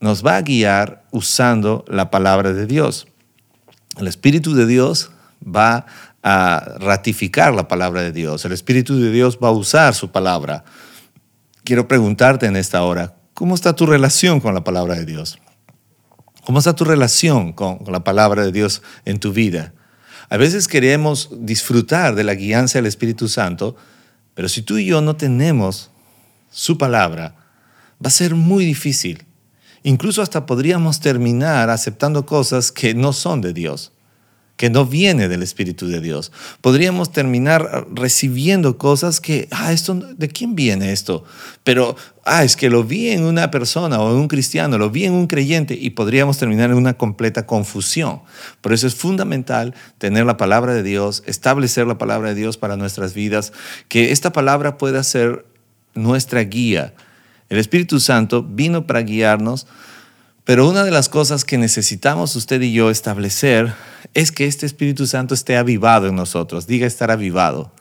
nos 0.00 0.24
va 0.24 0.36
a 0.36 0.42
guiar 0.42 1.04
usando 1.10 1.84
la 1.88 2.10
palabra 2.10 2.52
de 2.52 2.66
Dios. 2.66 3.06
El 3.96 4.06
Espíritu 4.06 4.54
de 4.54 4.66
Dios 4.66 5.10
va 5.44 5.86
a 6.26 6.78
ratificar 6.80 7.54
la 7.54 7.68
palabra 7.68 8.00
de 8.00 8.10
Dios. 8.10 8.46
El 8.46 8.52
Espíritu 8.52 8.98
de 8.98 9.10
Dios 9.10 9.38
va 9.42 9.48
a 9.48 9.52
usar 9.52 9.94
su 9.94 10.10
palabra. 10.10 10.64
Quiero 11.64 11.86
preguntarte 11.86 12.46
en 12.46 12.56
esta 12.56 12.82
hora, 12.82 13.14
¿cómo 13.34 13.54
está 13.54 13.76
tu 13.76 13.84
relación 13.84 14.40
con 14.40 14.54
la 14.54 14.64
palabra 14.64 14.94
de 14.94 15.04
Dios? 15.04 15.38
¿Cómo 16.46 16.58
está 16.58 16.74
tu 16.74 16.86
relación 16.86 17.52
con, 17.52 17.78
la 17.88 18.04
palabra 18.04 18.42
de 18.42 18.52
Dios 18.52 18.82
en 19.04 19.20
tu 19.20 19.34
vida? 19.34 19.74
A 20.30 20.38
veces 20.38 20.66
queremos 20.66 21.28
disfrutar 21.30 22.14
de 22.14 22.24
la 22.24 22.34
guianza 22.34 22.78
del 22.78 22.86
Espíritu 22.86 23.28
Santo, 23.28 23.76
pero 24.32 24.48
si 24.48 24.62
tú 24.62 24.78
y 24.78 24.86
yo 24.86 25.02
no 25.02 25.16
tenemos 25.16 25.90
su 26.50 26.78
palabra, 26.78 27.36
va 28.02 28.08
a 28.08 28.10
ser 28.10 28.34
muy 28.34 28.64
difícil. 28.64 29.24
Incluso 29.82 30.22
hasta 30.22 30.46
podríamos 30.46 31.00
terminar 31.00 31.68
aceptando 31.68 32.24
cosas 32.24 32.72
que 32.72 32.94
no 32.94 33.12
son 33.12 33.42
de 33.42 33.52
Dios 33.52 33.93
que 34.56 34.70
no 34.70 34.86
viene 34.86 35.28
del 35.28 35.42
Espíritu 35.42 35.88
de 35.88 36.00
Dios. 36.00 36.30
Podríamos 36.60 37.10
terminar 37.10 37.86
recibiendo 37.92 38.78
cosas 38.78 39.20
que, 39.20 39.48
ah, 39.50 39.72
esto, 39.72 39.94
¿de 39.94 40.28
quién 40.28 40.54
viene 40.54 40.92
esto? 40.92 41.24
Pero, 41.64 41.96
ah, 42.24 42.44
es 42.44 42.54
que 42.56 42.70
lo 42.70 42.84
vi 42.84 43.10
en 43.10 43.24
una 43.24 43.50
persona 43.50 44.00
o 44.00 44.12
en 44.12 44.16
un 44.16 44.28
cristiano, 44.28 44.78
lo 44.78 44.90
vi 44.90 45.06
en 45.06 45.12
un 45.12 45.26
creyente 45.26 45.76
y 45.80 45.90
podríamos 45.90 46.38
terminar 46.38 46.70
en 46.70 46.76
una 46.76 46.94
completa 46.94 47.46
confusión. 47.46 48.20
Por 48.60 48.72
eso 48.72 48.86
es 48.86 48.94
fundamental 48.94 49.74
tener 49.98 50.24
la 50.24 50.36
palabra 50.36 50.72
de 50.72 50.84
Dios, 50.84 51.24
establecer 51.26 51.86
la 51.86 51.98
palabra 51.98 52.28
de 52.28 52.36
Dios 52.36 52.56
para 52.56 52.76
nuestras 52.76 53.12
vidas, 53.12 53.52
que 53.88 54.12
esta 54.12 54.32
palabra 54.32 54.78
pueda 54.78 55.02
ser 55.02 55.46
nuestra 55.94 56.40
guía. 56.42 56.94
El 57.48 57.58
Espíritu 57.58 57.98
Santo 57.98 58.42
vino 58.42 58.86
para 58.86 59.02
guiarnos 59.02 59.66
pero 60.44 60.68
una 60.68 60.84
de 60.84 60.90
las 60.90 61.08
cosas 61.08 61.44
que 61.44 61.56
necesitamos 61.56 62.36
usted 62.36 62.60
y 62.60 62.72
yo 62.72 62.90
establecer 62.90 63.72
es 64.12 64.30
que 64.30 64.46
este 64.46 64.66
Espíritu 64.66 65.06
Santo 65.06 65.34
esté 65.34 65.56
avivado 65.56 66.06
en 66.06 66.16
nosotros, 66.16 66.66
diga 66.66 66.86
estar 66.86 67.10
avivado. 67.10 67.72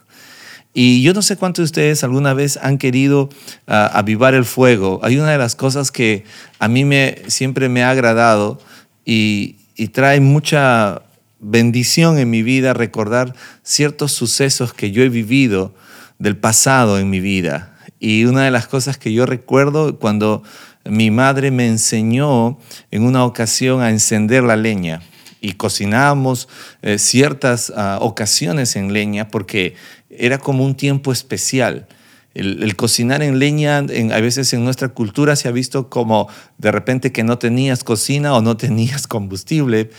Y 0.73 1.03
yo 1.03 1.13
no 1.13 1.21
sé 1.21 1.37
cuántos 1.37 1.63
de 1.63 1.65
ustedes 1.65 2.03
alguna 2.03 2.33
vez 2.33 2.57
han 2.57 2.77
querido 2.77 3.29
ah, 3.67 3.91
avivar 3.93 4.33
el 4.33 4.45
fuego. 4.45 4.99
Hay 5.03 5.17
una 5.17 5.31
de 5.31 5.37
las 5.37 5.55
cosas 5.55 5.91
que 5.91 6.23
a 6.57 6.67
mí 6.67 6.83
me, 6.83 7.21
siempre 7.27 7.69
me 7.69 7.83
ha 7.83 7.91
agradado 7.91 8.59
y, 9.05 9.57
y 9.75 9.89
trae 9.89 10.19
mucha 10.19 11.03
bendición 11.39 12.17
en 12.17 12.29
mi 12.29 12.41
vida 12.41 12.73
recordar 12.73 13.35
ciertos 13.61 14.13
sucesos 14.13 14.73
que 14.73 14.91
yo 14.91 15.03
he 15.03 15.09
vivido 15.09 15.75
del 16.17 16.37
pasado 16.37 16.97
en 16.97 17.09
mi 17.09 17.19
vida. 17.19 17.77
Y 17.99 18.25
una 18.25 18.43
de 18.43 18.51
las 18.51 18.67
cosas 18.67 18.97
que 18.97 19.13
yo 19.13 19.25
recuerdo 19.25 19.99
cuando 19.99 20.43
mi 20.85 21.11
madre 21.11 21.51
me 21.51 21.67
enseñó 21.67 22.57
en 22.91 23.03
una 23.03 23.25
ocasión 23.25 23.81
a 23.81 23.89
encender 23.89 24.43
la 24.43 24.55
leña 24.55 25.01
y 25.39 25.53
cocinábamos 25.53 26.47
eh, 26.81 26.97
ciertas 26.97 27.71
ah, 27.75 27.99
ocasiones 28.01 28.75
en 28.75 28.93
leña 28.93 29.27
porque 29.27 29.75
era 30.09 30.37
como 30.37 30.65
un 30.65 30.75
tiempo 30.75 31.11
especial. 31.11 31.87
El, 32.33 32.75
cocinar 32.75 33.21
en 33.21 33.37
leña, 33.37 33.77
a 33.77 34.19
veces 34.19 34.51
en 34.53 34.63
nuestra 34.63 34.89
cultura 34.89 35.35
se 35.35 35.47
ha 35.47 35.51
visto 35.51 35.89
como 35.89 36.27
de 36.57 36.71
repente 36.71 37.11
que 37.11 37.23
no 37.23 37.37
tenías 37.37 37.83
cocina 37.83 38.33
o 38.33 38.41
no 38.41 38.57
tenías 38.57 39.05
combustible, 39.05 39.91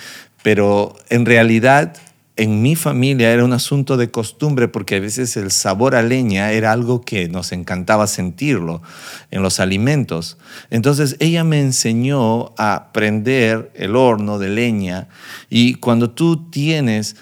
pero 0.43 0.97
en 1.11 1.27
realidad 1.27 1.95
en 2.37 2.63
mi 2.63 2.75
familia 2.75 3.31
era 3.31 3.45
un 3.45 3.53
asunto 3.53 3.97
de 3.97 4.11
costumbre 4.11 4.67
porque 4.67 4.97
a 4.97 5.01
veces 5.01 5.37
el 5.37 5.53
sabor 5.53 5.95
a 5.95 6.03
leña 6.03 6.51
era 6.51 6.73
algo 6.73 7.01
que 7.03 7.29
nos 7.29 7.53
encantaba 7.53 8.09
sentirlo 8.09 8.83
en 9.31 9.43
los 9.43 9.61
alimentos. 9.61 10.37
Entonces 10.71 11.17
ella 11.21 11.45
me 11.45 11.61
enseñó 11.61 12.53
a 12.59 12.91
prender 12.93 13.71
el 13.75 13.95
horno 13.95 14.39
de 14.41 14.49
leña 14.49 15.09
y 15.49 15.75
cuando 15.75 16.11
tú 16.11 16.51
tienes 16.51 17.15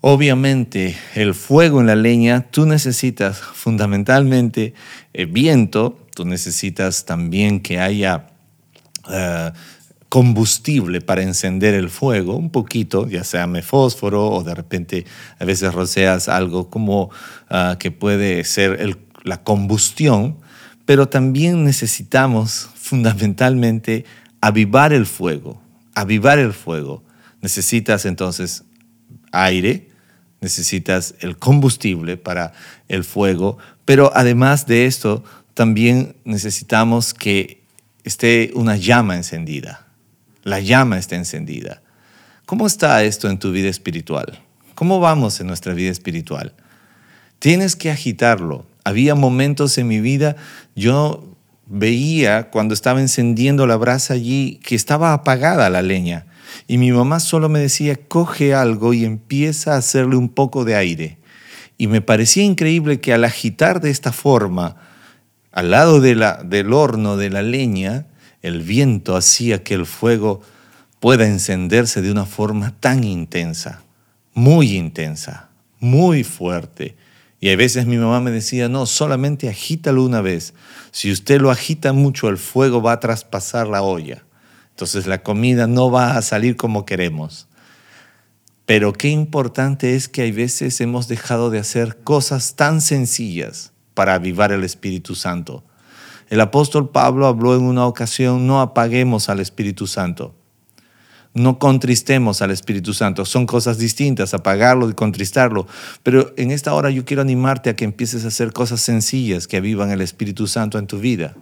obviamente 0.00 0.96
el 1.14 1.34
fuego 1.34 1.80
en 1.80 1.88
la 1.88 1.96
leña, 1.96 2.46
tú 2.50 2.64
necesitas 2.64 3.38
fundamentalmente 3.38 4.72
el 5.12 5.26
viento, 5.26 5.98
tú 6.14 6.24
necesitas 6.24 7.04
también 7.04 7.60
que 7.60 7.80
haya... 7.80 8.28
Eh, 9.10 9.52
combustible 10.08 11.00
para 11.00 11.22
encender 11.22 11.74
el 11.74 11.90
fuego, 11.90 12.36
un 12.36 12.50
poquito, 12.50 13.08
ya 13.08 13.24
sea 13.24 13.46
fósforo 13.62 14.30
o 14.30 14.44
de 14.44 14.54
repente 14.54 15.04
a 15.38 15.44
veces 15.44 15.74
roceas 15.74 16.28
algo 16.28 16.70
como 16.70 17.10
ah, 17.50 17.76
que 17.78 17.90
puede 17.90 18.44
ser 18.44 18.98
la 19.24 19.42
combustión, 19.42 20.38
pero 20.84 21.08
también 21.08 21.64
necesitamos 21.64 22.70
fundamentalmente 22.74 24.04
avivar 24.40 24.92
el 24.92 25.06
fuego, 25.06 25.60
avivar 25.94 26.38
el 26.38 26.52
fuego. 26.52 27.02
Necesitas 27.42 28.06
entonces 28.06 28.64
aire, 29.32 29.88
necesitas 30.40 31.14
el 31.20 31.36
combustible 31.36 32.16
para 32.16 32.52
el 32.88 33.02
fuego, 33.02 33.58
pero 33.84 34.12
además 34.14 34.66
de 34.66 34.86
esto, 34.86 35.24
también 35.54 36.16
necesitamos 36.24 37.14
que 37.14 37.62
esté 38.04 38.52
una 38.54 38.76
llama 38.76 39.16
encendida. 39.16 39.85
La 40.46 40.60
llama 40.60 40.96
está 40.96 41.16
encendida. 41.16 41.82
¿Cómo 42.44 42.68
está 42.68 43.02
esto 43.02 43.28
en 43.28 43.40
tu 43.40 43.50
vida 43.50 43.68
espiritual? 43.68 44.38
¿Cómo 44.76 45.00
vamos 45.00 45.40
en 45.40 45.48
nuestra 45.48 45.74
vida 45.74 45.90
espiritual? 45.90 46.54
Tienes 47.40 47.74
que 47.74 47.90
agitarlo. 47.90 48.64
Había 48.84 49.16
momentos 49.16 49.76
en 49.76 49.88
mi 49.88 50.00
vida, 50.00 50.36
yo 50.76 51.36
veía 51.66 52.48
cuando 52.48 52.74
estaba 52.74 53.00
encendiendo 53.00 53.66
la 53.66 53.74
brasa 53.74 54.14
allí 54.14 54.60
que 54.62 54.76
estaba 54.76 55.12
apagada 55.12 55.68
la 55.68 55.82
leña. 55.82 56.26
Y 56.68 56.78
mi 56.78 56.92
mamá 56.92 57.18
solo 57.18 57.48
me 57.48 57.58
decía, 57.58 57.96
coge 57.96 58.54
algo 58.54 58.94
y 58.94 59.04
empieza 59.04 59.74
a 59.74 59.78
hacerle 59.78 60.14
un 60.14 60.28
poco 60.28 60.64
de 60.64 60.76
aire. 60.76 61.18
Y 61.76 61.88
me 61.88 62.02
parecía 62.02 62.44
increíble 62.44 63.00
que 63.00 63.12
al 63.12 63.24
agitar 63.24 63.80
de 63.80 63.90
esta 63.90 64.12
forma, 64.12 64.76
al 65.50 65.72
lado 65.72 66.00
de 66.00 66.14
la, 66.14 66.40
del 66.44 66.72
horno 66.72 67.16
de 67.16 67.30
la 67.30 67.42
leña, 67.42 68.06
el 68.42 68.62
viento 68.62 69.16
hacía 69.16 69.62
que 69.62 69.74
el 69.74 69.86
fuego 69.86 70.40
pueda 71.00 71.26
encenderse 71.26 72.02
de 72.02 72.10
una 72.10 72.26
forma 72.26 72.74
tan 72.80 73.04
intensa, 73.04 73.82
muy 74.34 74.76
intensa, 74.76 75.50
muy 75.80 76.24
fuerte. 76.24 76.96
Y 77.40 77.50
a 77.50 77.56
veces 77.56 77.86
mi 77.86 77.96
mamá 77.96 78.20
me 78.20 78.30
decía, 78.30 78.68
no, 78.68 78.86
solamente 78.86 79.48
agítalo 79.48 80.04
una 80.04 80.20
vez. 80.20 80.54
Si 80.90 81.12
usted 81.12 81.40
lo 81.40 81.50
agita 81.50 81.92
mucho, 81.92 82.28
el 82.28 82.38
fuego 82.38 82.80
va 82.80 82.92
a 82.92 83.00
traspasar 83.00 83.68
la 83.68 83.82
olla. 83.82 84.24
Entonces 84.70 85.06
la 85.06 85.22
comida 85.22 85.66
no 85.66 85.90
va 85.90 86.16
a 86.16 86.22
salir 86.22 86.56
como 86.56 86.86
queremos. 86.86 87.48
Pero 88.66 88.92
qué 88.92 89.08
importante 89.08 89.94
es 89.94 90.08
que 90.08 90.22
hay 90.22 90.32
veces 90.32 90.80
hemos 90.80 91.08
dejado 91.08 91.50
de 91.50 91.60
hacer 91.60 91.98
cosas 92.02 92.56
tan 92.56 92.80
sencillas 92.80 93.72
para 93.94 94.14
avivar 94.14 94.50
el 94.50 94.64
Espíritu 94.64 95.14
Santo. 95.14 95.64
El 96.28 96.40
apóstol 96.40 96.90
Pablo 96.90 97.26
habló 97.26 97.54
en 97.54 97.62
una 97.62 97.86
ocasión, 97.86 98.46
no 98.46 98.60
apaguemos 98.60 99.28
al 99.28 99.40
Espíritu 99.40 99.86
Santo. 99.86 100.34
No 101.34 101.58
contristemos 101.58 102.40
al 102.40 102.50
Espíritu 102.50 102.94
Santo. 102.94 103.26
Son 103.26 103.44
cosas 103.44 103.76
distintas, 103.76 104.32
apagarlo 104.32 104.88
y 104.88 104.94
contristarlo. 104.94 105.66
Pero 106.02 106.32
en 106.38 106.50
esta 106.50 106.72
hora 106.72 106.88
yo 106.88 107.04
quiero 107.04 107.20
animarte 107.20 107.68
a 107.68 107.76
que 107.76 107.84
empieces 107.84 108.24
a 108.24 108.28
hacer 108.28 108.54
cosas 108.54 108.80
sencillas 108.80 109.46
que 109.46 109.58
avivan 109.58 109.90
el 109.90 110.00
Espíritu 110.00 110.46
Santo 110.46 110.78
en 110.78 110.86
tu 110.86 110.98
vida. 110.98 111.36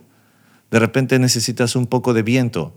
De 0.72 0.80
repente 0.80 1.20
necesitas 1.20 1.76
un 1.76 1.86
poco 1.86 2.12
de 2.12 2.24
viento, 2.24 2.76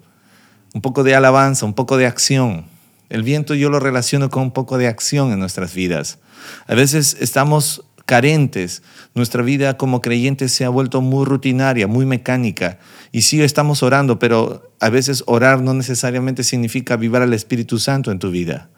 un 0.76 0.82
poco 0.82 1.04
de 1.04 1.16
alabanza, 1.16 1.66
un 1.66 1.74
poco 1.74 1.98
de 1.98 2.06
acción. 2.06 2.68
El 3.10 3.24
viento 3.24 3.56
yo 3.56 3.72
lo 3.72 3.80
relaciono 3.80 4.30
con 4.30 4.44
un 4.44 4.52
poco 4.52 4.78
de 4.78 4.88
acción 4.88 5.32
en 5.32 5.40
nuestras 5.40 5.74
vidas. 5.74 6.20
A 6.68 6.76
veces 6.76 7.18
estamos 7.20 7.84
carentes. 8.08 8.82
Nuestra 9.14 9.44
vida 9.44 9.78
como 9.78 10.02
creyentes 10.02 10.52
se 10.52 10.66
ha 10.66 10.70
vuelto 10.70 11.02
muy 11.02 11.26
rutinaria, 11.26 11.86
muy 11.86 12.08
mecánica. 12.08 12.80
Y 13.12 13.22
sí 13.22 13.40
estamos 13.44 13.84
orando, 13.84 14.18
pero 14.18 14.72
a 14.80 14.90
veces 14.90 15.24
orar 15.28 15.62
no 15.62 15.76
necesariamente 15.76 16.44
significa 16.44 16.96
avivar 16.96 17.22
al 17.22 17.34
Espíritu 17.36 17.78
Santo 17.78 18.10
en 18.10 18.18
tu 18.18 18.32
vida. 18.32 18.70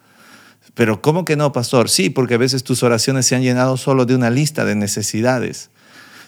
Pero 0.74 1.00
¿cómo 1.00 1.24
que 1.24 1.36
no, 1.36 1.52
pastor? 1.52 1.88
Sí, 1.88 2.10
porque 2.10 2.34
a 2.34 2.38
veces 2.38 2.64
tus 2.64 2.82
oraciones 2.82 3.24
se 3.24 3.36
han 3.36 3.42
llenado 3.42 3.78
solo 3.78 4.04
de 4.04 4.14
una 4.14 4.28
lista 4.28 4.66
de 4.66 4.74
necesidades 4.74 5.70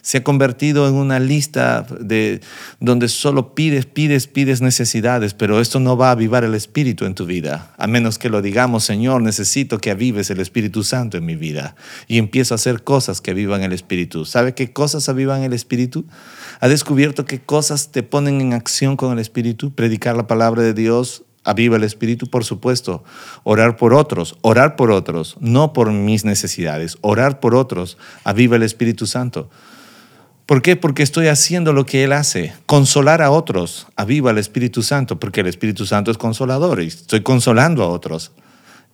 se 0.03 0.19
ha 0.19 0.25
convertido 0.25 0.89
en 0.89 0.95
una 0.95 1.21
lista 1.21 1.87
de, 2.01 2.41
donde 2.81 3.09
solo 3.09 3.55
pides, 3.55 3.87
pides, 3.87 4.27
pides 4.27 4.61
necesidades, 4.61 5.33
pero 5.33 5.61
esto 5.61 5.79
no 5.79 5.97
va 5.97 6.09
a 6.09 6.13
avivar 6.13 6.43
el 6.43 6.55
Espíritu 6.55 7.05
en 7.05 7.15
tu 7.15 7.25
vida, 7.25 7.73
a 7.79 7.87
menos 7.87 8.19
que 8.19 8.29
lo 8.29 8.43
digamos, 8.43 8.85
Señor, 8.85 9.23
necesito 9.23 9.79
que 9.79 9.93
avives 9.93 10.29
el 10.31 10.41
Espíritu 10.41 10.83
Santo 10.83 11.17
en 11.17 11.25
mi 11.25 11.37
vida 11.37 11.77
y 12.09 12.19
empiezo 12.19 12.53
a 12.53 12.57
hacer 12.57 12.83
cosas 12.83 13.21
que 13.21 13.31
avivan 13.31 13.63
el 13.63 13.73
Espíritu. 13.73 14.25
¿Sabe 14.25 14.55
qué 14.55 14.73
cosas 14.73 15.09
avivan 15.09 15.45
el 15.45 15.53
Espíritu? 15.53 16.05
¿Ha 16.61 16.69
descubierto 16.69 17.25
qué 17.25 17.41
cosas 17.41 17.93
te 17.93 18.03
ponen 18.03 18.41
en 18.41 18.55
acción 18.55 18.97
con 18.97 19.13
el 19.13 19.21
Espíritu? 19.21 19.73
Predicar 19.73 20.17
la 20.17 20.27
palabra 20.27 20.63
de 20.63 20.75
Dios, 20.75 21.23
aviva 21.45 21.77
el 21.77 21.85
espíritu, 21.85 22.29
por 22.29 22.45
supuesto. 22.45 23.05
Orar 23.45 23.77
por 23.77 23.95
otros, 23.95 24.37
orar 24.43 24.77
por 24.77 24.91
otros, 24.91 25.37
no 25.41 25.73
por 25.73 25.91
mis 25.93 26.25
necesidades, 26.25 26.99
orar 27.01 27.41
por 27.41 27.55
otros, 27.55 27.99
aviva 28.25 28.57
el 28.57 28.63
Espíritu 28.63 29.07
Santo. 29.07 29.51
¿Por 30.53 30.61
qué? 30.61 30.77
Porque 30.77 31.03
estoy 31.03 31.29
haciendo 31.29 31.73
lo 31.73 31.87
que 31.87 32.05
Él 32.05 32.13
hace. 32.13 32.53
Consolar 32.67 33.23
a 33.23 33.31
otros. 33.31 33.87
Aviva 33.97 34.33
el 34.33 34.37
Espíritu 34.37 34.83
Santo, 34.83 35.19
porque 35.19 35.41
el 35.41 35.47
Espíritu 35.47 35.87
Santo 35.87 36.11
es 36.11 36.19
consolador 36.19 36.83
y 36.83 36.89
estoy 36.89 37.23
consolando 37.23 37.83
a 37.83 37.89
otros. 37.89 38.33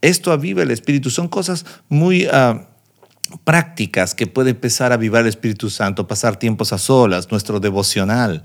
Esto 0.00 0.30
aviva 0.30 0.62
el 0.62 0.70
Espíritu. 0.70 1.10
Son 1.10 1.26
cosas 1.26 1.66
muy 1.88 2.28
ah, 2.32 2.68
prácticas 3.42 4.14
que 4.14 4.28
puede 4.28 4.50
empezar 4.50 4.92
a 4.92 4.94
avivar 4.94 5.22
el 5.22 5.28
Espíritu 5.30 5.68
Santo. 5.68 6.06
Pasar 6.06 6.36
tiempos 6.36 6.72
a 6.72 6.78
solas, 6.78 7.32
nuestro 7.32 7.58
devocional. 7.58 8.44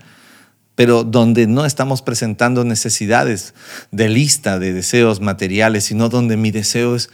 Pero 0.74 1.04
donde 1.04 1.46
no 1.46 1.68
estamos 1.68 2.02
presentando 2.02 2.64
necesidades 2.64 3.54
de 3.92 4.10
lista 4.10 4.58
de 4.58 4.74
deseos 4.74 5.22
materiales, 5.22 5.84
sino 5.84 6.10
donde 6.10 6.36
mi 6.36 6.50
deseo 6.50 6.96
es 6.96 7.12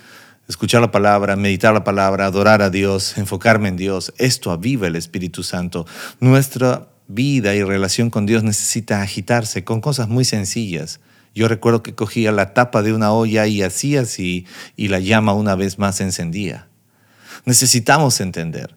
escuchar 0.50 0.82
la 0.82 0.90
palabra, 0.90 1.36
meditar 1.36 1.74
la 1.74 1.84
palabra, 1.84 2.26
adorar 2.26 2.64
a 2.64 2.72
Dios, 2.72 3.18
enfocarme 3.20 3.70
en 3.70 3.78
Dios. 3.78 4.12
Esto 4.18 4.52
aviva 4.52 4.88
el 4.88 4.96
Espíritu 4.96 5.44
Santo. 5.44 5.86
Nuestra 6.20 6.90
vida 7.08 7.54
y 7.54 7.64
relación 7.64 8.10
con 8.10 8.26
Dios 8.26 8.44
necesita 8.44 9.02
agitarse 9.02 9.64
con 9.64 9.80
cosas 9.80 10.10
muy 10.10 10.26
sencillas. 10.26 11.00
Yo 11.36 11.48
recuerdo 11.48 11.84
que 11.84 11.94
cogía 11.94 12.32
la 12.32 12.56
tapa 12.56 12.82
de 12.82 12.94
una 12.94 13.14
olla 13.14 13.46
y 13.46 13.62
hacía 13.62 14.02
así 14.02 14.48
y 14.76 14.88
la 14.88 15.00
llama 15.00 15.34
una 15.34 15.54
vez 15.54 15.78
más 15.78 16.02
encendía. 16.02 16.68
Necesitamos 17.46 18.20
entender 18.20 18.76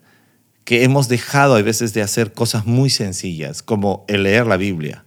que 0.63 0.83
hemos 0.83 1.09
dejado 1.09 1.55
a 1.55 1.61
veces 1.63 1.93
de 1.93 2.03
hacer 2.03 2.33
cosas 2.33 2.67
muy 2.67 2.91
sencillas 2.91 3.63
como 3.63 4.05
el 4.07 4.23
leer 4.23 4.45
la 4.45 4.57
Biblia 4.57 5.05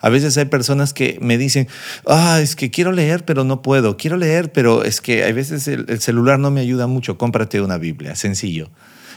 a 0.00 0.08
veces 0.08 0.36
hay 0.38 0.46
personas 0.46 0.92
que 0.92 1.18
me 1.20 1.38
dicen, 1.38 1.68
ah, 2.06 2.40
es 2.40 2.56
que 2.56 2.70
quiero 2.70 2.92
leer, 2.92 3.24
pero 3.24 3.44
no 3.44 3.62
puedo. 3.62 3.96
Quiero 3.96 4.16
leer, 4.16 4.52
pero 4.52 4.84
es 4.84 5.00
que 5.00 5.24
a 5.24 5.32
veces 5.32 5.68
el, 5.68 5.86
el 5.88 6.00
celular 6.00 6.38
no 6.38 6.50
me 6.50 6.60
ayuda 6.60 6.86
mucho. 6.86 7.18
Cómprate 7.18 7.60
una 7.60 7.78
Biblia, 7.78 8.14
sencillo. 8.14 8.68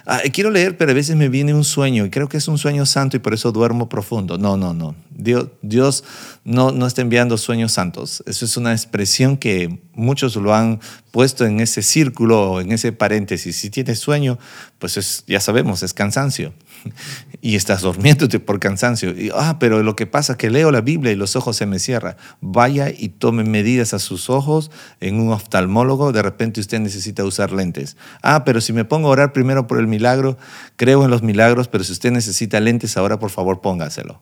Ah, 0.06 0.22
quiero 0.34 0.50
leer, 0.50 0.78
pero 0.78 0.92
a 0.92 0.96
veces 0.96 1.16
me 1.16 1.30
viene 1.30 1.54
un 1.54 1.64
sueño 1.64 2.06
y 2.06 2.10
creo 2.10 2.30
que 2.30 2.38
es 2.38 2.48
un 2.48 2.58
sueño 2.58 2.86
santo 2.86 3.18
y 3.18 3.20
por 3.20 3.34
eso 3.34 3.52
duermo 3.52 3.90
profundo. 3.90 4.38
No, 4.38 4.58
no, 4.58 4.74
no. 4.74 4.96
Dios, 5.20 5.50
Dios 5.62 6.06
no, 6.46 6.72
no 6.72 6.88
está 6.88 7.02
enviando 7.02 7.38
sueños 7.38 7.74
santos. 7.74 8.24
Eso 8.26 8.46
es 8.46 8.56
una 8.56 8.72
expresión 8.72 9.36
que 9.36 9.82
muchos 9.94 10.38
lo 10.38 10.56
han 10.56 10.80
puesto 11.12 11.46
en 11.46 11.60
ese 11.60 11.82
círculo 11.82 12.62
en 12.62 12.72
ese 12.72 12.94
paréntesis. 12.94 13.58
Si 13.58 13.70
tienes 13.70 14.00
sueño, 14.00 14.40
pues 14.78 14.96
es, 14.96 15.26
ya 15.28 15.40
sabemos, 15.40 15.84
es 15.84 15.94
cansancio. 15.94 16.54
Y 17.42 17.56
estás 17.56 17.82
durmiéndote 17.82 18.42
por 18.42 18.60
cansancio. 18.60 19.14
Ah, 19.34 19.60
pero 19.60 19.82
lo 19.82 19.96
que 19.96 20.06
pasa 20.06 20.34
es 20.34 20.38
que 20.38 20.50
leo 20.50 20.72
la 20.72 20.82
Biblia 20.82 21.14
y 21.14 21.16
los 21.16 21.38
ojos 21.38 21.56
se 21.56 21.66
me 21.66 21.80
cierran. 21.80 22.18
Vaya 22.42 22.90
y 22.90 23.10
tome 23.10 23.46
medidas 23.46 23.94
a 23.94 24.00
sus 24.00 24.30
ojos 24.30 24.72
en 25.00 25.22
un 25.22 25.32
oftalmólogo. 25.32 26.12
De 26.12 26.22
repente 26.22 26.60
usted 26.60 26.80
necesita 26.80 27.24
usar 27.24 27.54
lentes. 27.54 27.96
Ah, 28.22 28.44
pero 28.44 28.60
si 28.60 28.74
me 28.74 28.84
pongo 28.84 29.08
a 29.08 29.12
orar 29.12 29.32
primero 29.32 29.68
por 29.68 29.80
el 29.80 29.88
milagro, 29.88 30.38
creo 30.76 31.06
en 31.06 31.12
los 31.12 31.24
milagros, 31.24 31.70
pero 31.70 31.86
si 31.86 31.94
usted 31.94 32.12
necesita 32.12 32.60
lentes 32.60 32.98
ahora, 32.98 33.20
por 33.20 33.30
favor, 33.30 33.62
póngaselo. 33.62 34.22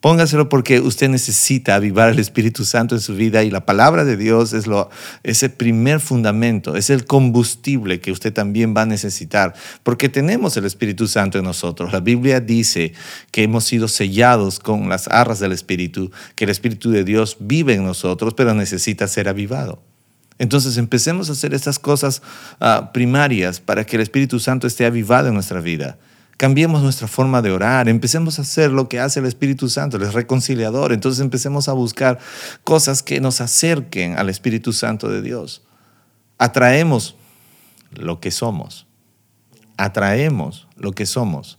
Póngaselo 0.00 0.48
porque 0.48 0.80
usted 0.80 1.10
necesita 1.10 1.74
avivar 1.74 2.08
el 2.08 2.18
Espíritu 2.18 2.64
Santo 2.64 2.94
en 2.94 3.02
su 3.02 3.14
vida 3.14 3.44
y 3.44 3.50
la 3.50 3.66
palabra 3.66 4.06
de 4.06 4.16
Dios 4.16 4.54
es 4.54 4.66
lo, 4.66 4.88
ese 5.24 5.50
primer 5.50 6.00
fundamento, 6.00 6.74
es 6.74 6.88
el 6.88 7.04
combustible 7.04 8.00
que 8.00 8.10
usted 8.10 8.32
también 8.32 8.74
va 8.74 8.82
a 8.82 8.86
necesitar, 8.86 9.54
porque 9.82 10.08
tenemos 10.08 10.56
el 10.56 10.64
Espíritu 10.64 11.06
Santo 11.06 11.36
en 11.36 11.44
nosotros. 11.44 11.92
La 11.92 12.00
Biblia 12.00 12.40
dice 12.40 12.94
que 13.30 13.42
hemos 13.42 13.64
sido 13.64 13.88
sellados 13.88 14.58
con 14.58 14.88
las 14.88 15.06
arras 15.08 15.38
del 15.38 15.52
Espíritu, 15.52 16.10
que 16.34 16.44
el 16.44 16.50
Espíritu 16.50 16.90
de 16.90 17.04
Dios 17.04 17.36
vive 17.38 17.74
en 17.74 17.84
nosotros, 17.84 18.32
pero 18.32 18.54
necesita 18.54 19.06
ser 19.06 19.28
avivado. 19.28 19.82
Entonces 20.38 20.78
empecemos 20.78 21.28
a 21.28 21.32
hacer 21.32 21.52
estas 21.52 21.78
cosas 21.78 22.22
ah, 22.58 22.90
primarias 22.94 23.60
para 23.60 23.84
que 23.84 23.96
el 23.96 24.02
Espíritu 24.02 24.40
Santo 24.40 24.66
esté 24.66 24.86
avivado 24.86 25.28
en 25.28 25.34
nuestra 25.34 25.60
vida. 25.60 25.98
Cambiemos 26.40 26.82
nuestra 26.82 27.06
forma 27.06 27.42
de 27.42 27.50
orar, 27.50 27.86
empecemos 27.86 28.38
a 28.38 28.42
hacer 28.42 28.70
lo 28.70 28.88
que 28.88 28.98
hace 28.98 29.20
el 29.20 29.26
Espíritu 29.26 29.68
Santo, 29.68 29.98
el 29.98 30.10
reconciliador. 30.10 30.90
Entonces 30.90 31.20
empecemos 31.20 31.68
a 31.68 31.74
buscar 31.74 32.18
cosas 32.64 33.02
que 33.02 33.20
nos 33.20 33.42
acerquen 33.42 34.18
al 34.18 34.30
Espíritu 34.30 34.72
Santo 34.72 35.10
de 35.10 35.20
Dios. 35.20 35.60
Atraemos 36.38 37.14
lo 37.90 38.20
que 38.20 38.30
somos. 38.30 38.86
Atraemos 39.76 40.66
lo 40.76 40.92
que 40.92 41.04
somos. 41.04 41.58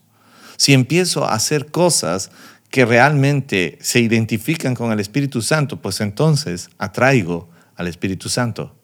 Si 0.58 0.74
empiezo 0.74 1.26
a 1.26 1.36
hacer 1.36 1.70
cosas 1.70 2.32
que 2.72 2.84
realmente 2.84 3.78
se 3.82 4.00
identifican 4.00 4.74
con 4.74 4.92
el 4.92 5.00
Espíritu 5.00 5.44
Santo, 5.44 5.80
pues 5.80 6.02
entonces 6.02 6.72
atraigo 6.80 7.52
al 7.76 7.88
Espíritu 7.88 8.30
Santo. 8.30 8.76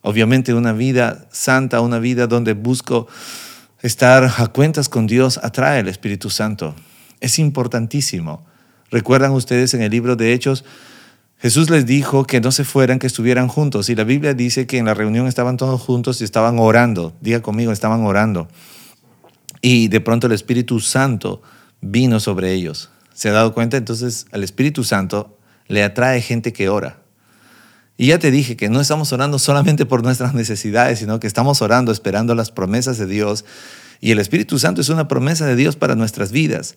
Obviamente 0.00 0.54
una 0.54 0.72
vida 0.72 1.28
santa, 1.30 1.82
una 1.82 2.00
vida 2.00 2.26
donde 2.26 2.54
busco 2.54 3.06
Estar 3.84 4.24
a 4.38 4.46
cuentas 4.46 4.88
con 4.88 5.06
Dios 5.06 5.38
atrae 5.42 5.80
el 5.80 5.88
Espíritu 5.88 6.30
Santo. 6.30 6.74
Es 7.20 7.38
importantísimo. 7.38 8.42
¿Recuerdan 8.90 9.32
ustedes 9.32 9.74
en 9.74 9.82
el 9.82 9.90
libro 9.90 10.16
de 10.16 10.32
Hechos? 10.32 10.64
Jesús 11.36 11.68
les 11.68 11.84
dijo 11.84 12.24
que 12.24 12.40
no 12.40 12.50
se 12.50 12.64
fueran, 12.64 12.98
que 12.98 13.06
estuvieran 13.06 13.46
juntos. 13.46 13.90
Y 13.90 13.94
la 13.94 14.04
Biblia 14.04 14.32
dice 14.32 14.66
que 14.66 14.78
en 14.78 14.86
la 14.86 14.94
reunión 14.94 15.26
estaban 15.26 15.58
todos 15.58 15.82
juntos 15.82 16.22
y 16.22 16.24
estaban 16.24 16.58
orando. 16.58 17.12
Diga 17.20 17.42
conmigo, 17.42 17.72
estaban 17.72 18.06
orando. 18.06 18.48
Y 19.60 19.88
de 19.88 20.00
pronto 20.00 20.28
el 20.28 20.32
Espíritu 20.32 20.80
Santo 20.80 21.42
vino 21.82 22.20
sobre 22.20 22.54
ellos. 22.54 22.88
¿Se 23.12 23.28
ha 23.28 23.32
dado 23.32 23.52
cuenta? 23.52 23.76
Entonces 23.76 24.28
al 24.32 24.44
Espíritu 24.44 24.82
Santo 24.82 25.38
le 25.68 25.84
atrae 25.84 26.22
gente 26.22 26.54
que 26.54 26.70
ora. 26.70 27.03
Y 27.96 28.08
ya 28.08 28.18
te 28.18 28.30
dije 28.30 28.56
que 28.56 28.68
no 28.68 28.80
estamos 28.80 29.12
orando 29.12 29.38
solamente 29.38 29.86
por 29.86 30.02
nuestras 30.02 30.34
necesidades, 30.34 30.98
sino 30.98 31.20
que 31.20 31.28
estamos 31.28 31.62
orando 31.62 31.92
esperando 31.92 32.34
las 32.34 32.50
promesas 32.50 32.98
de 32.98 33.06
Dios. 33.06 33.44
Y 34.00 34.10
el 34.10 34.18
Espíritu 34.18 34.58
Santo 34.58 34.80
es 34.80 34.88
una 34.88 35.06
promesa 35.06 35.46
de 35.46 35.54
Dios 35.54 35.76
para 35.76 35.94
nuestras 35.94 36.32
vidas. 36.32 36.76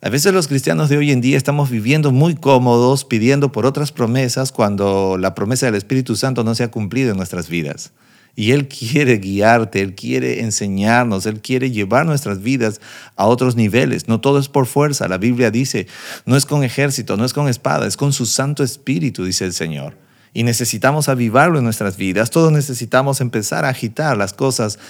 A 0.00 0.08
veces 0.08 0.32
los 0.32 0.48
cristianos 0.48 0.88
de 0.88 0.98
hoy 0.98 1.12
en 1.12 1.20
día 1.20 1.36
estamos 1.36 1.70
viviendo 1.70 2.12
muy 2.12 2.34
cómodos 2.34 3.04
pidiendo 3.04 3.52
por 3.52 3.64
otras 3.66 3.92
promesas 3.92 4.52
cuando 4.52 5.16
la 5.18 5.34
promesa 5.34 5.66
del 5.66 5.76
Espíritu 5.76 6.16
Santo 6.16 6.44
no 6.44 6.54
se 6.54 6.62
ha 6.62 6.70
cumplido 6.70 7.10
en 7.10 7.16
nuestras 7.16 7.48
vidas. 7.48 7.92
Y 8.36 8.50
Él 8.50 8.66
quiere 8.66 9.18
guiarte, 9.18 9.80
Él 9.80 9.94
quiere 9.94 10.40
enseñarnos, 10.40 11.26
Él 11.26 11.40
quiere 11.40 11.70
llevar 11.70 12.04
nuestras 12.04 12.42
vidas 12.42 12.80
a 13.16 13.26
otros 13.26 13.54
niveles. 13.54 14.08
No 14.08 14.20
todo 14.20 14.38
es 14.38 14.48
por 14.48 14.66
fuerza. 14.66 15.08
La 15.08 15.18
Biblia 15.18 15.50
dice, 15.50 15.86
no 16.26 16.36
es 16.36 16.44
con 16.46 16.64
ejército, 16.64 17.16
no 17.16 17.24
es 17.24 17.32
con 17.32 17.48
espada, 17.48 17.86
es 17.86 17.96
con 17.96 18.12
su 18.12 18.26
Santo 18.26 18.64
Espíritu, 18.64 19.24
dice 19.24 19.44
el 19.44 19.52
Señor. 19.52 20.03
Y 20.34 20.42
necesitamos 20.42 21.08
avivarlo 21.08 21.58
en 21.58 21.64
nuestras 21.64 21.96
vidas. 21.96 22.28
Todos 22.28 22.52
necesitamos 22.52 23.20
empezar 23.20 23.64
a 23.64 23.68
agitar 23.68 24.16
las 24.16 24.32
cosas 24.32 24.80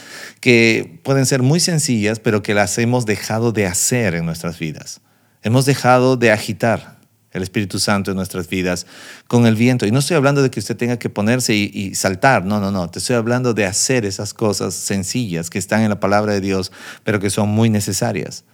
que 0.40 1.00
pueden 1.04 1.26
ser 1.26 1.42
muy 1.42 1.60
sencillas, 1.60 2.18
pero 2.18 2.42
que 2.42 2.54
las 2.54 2.76
hemos 2.78 3.04
dejado 3.04 3.52
de 3.52 3.66
hacer 3.66 4.14
en 4.14 4.24
nuestras 4.24 4.58
vidas. 4.58 5.02
Hemos 5.42 5.66
dejado 5.66 6.16
de 6.16 6.32
agitar 6.32 6.98
el 7.34 7.42
Espíritu 7.42 7.78
Santo 7.78 8.12
en 8.12 8.16
nuestras 8.16 8.48
vidas 8.48 8.86
con 9.26 9.44
el 9.44 9.56
viento. 9.56 9.84
Y 9.86 9.90
no 9.90 9.98
estoy 9.98 10.16
hablando 10.16 10.42
de 10.42 10.50
que 10.50 10.60
usted 10.60 10.76
tenga 10.76 10.98
que 10.98 11.10
ponerse 11.10 11.54
y, 11.54 11.94
saltar, 11.94 12.46
no, 12.46 12.60
no, 12.60 12.70
no. 12.70 12.88
Te 12.88 13.00
estoy 13.00 13.16
hablando 13.16 13.52
de 13.52 13.66
hacer 13.66 14.06
esas 14.06 14.32
cosas 14.32 14.72
sencillas 14.72 15.50
que 15.50 15.58
están 15.58 15.82
en 15.82 15.90
la 15.90 16.00
palabra 16.00 16.32
de 16.32 16.40
Dios, 16.40 16.72
pero 17.02 17.20
que 17.20 17.28
son 17.28 17.50
muy 17.50 17.68
necesarias. 17.68 18.44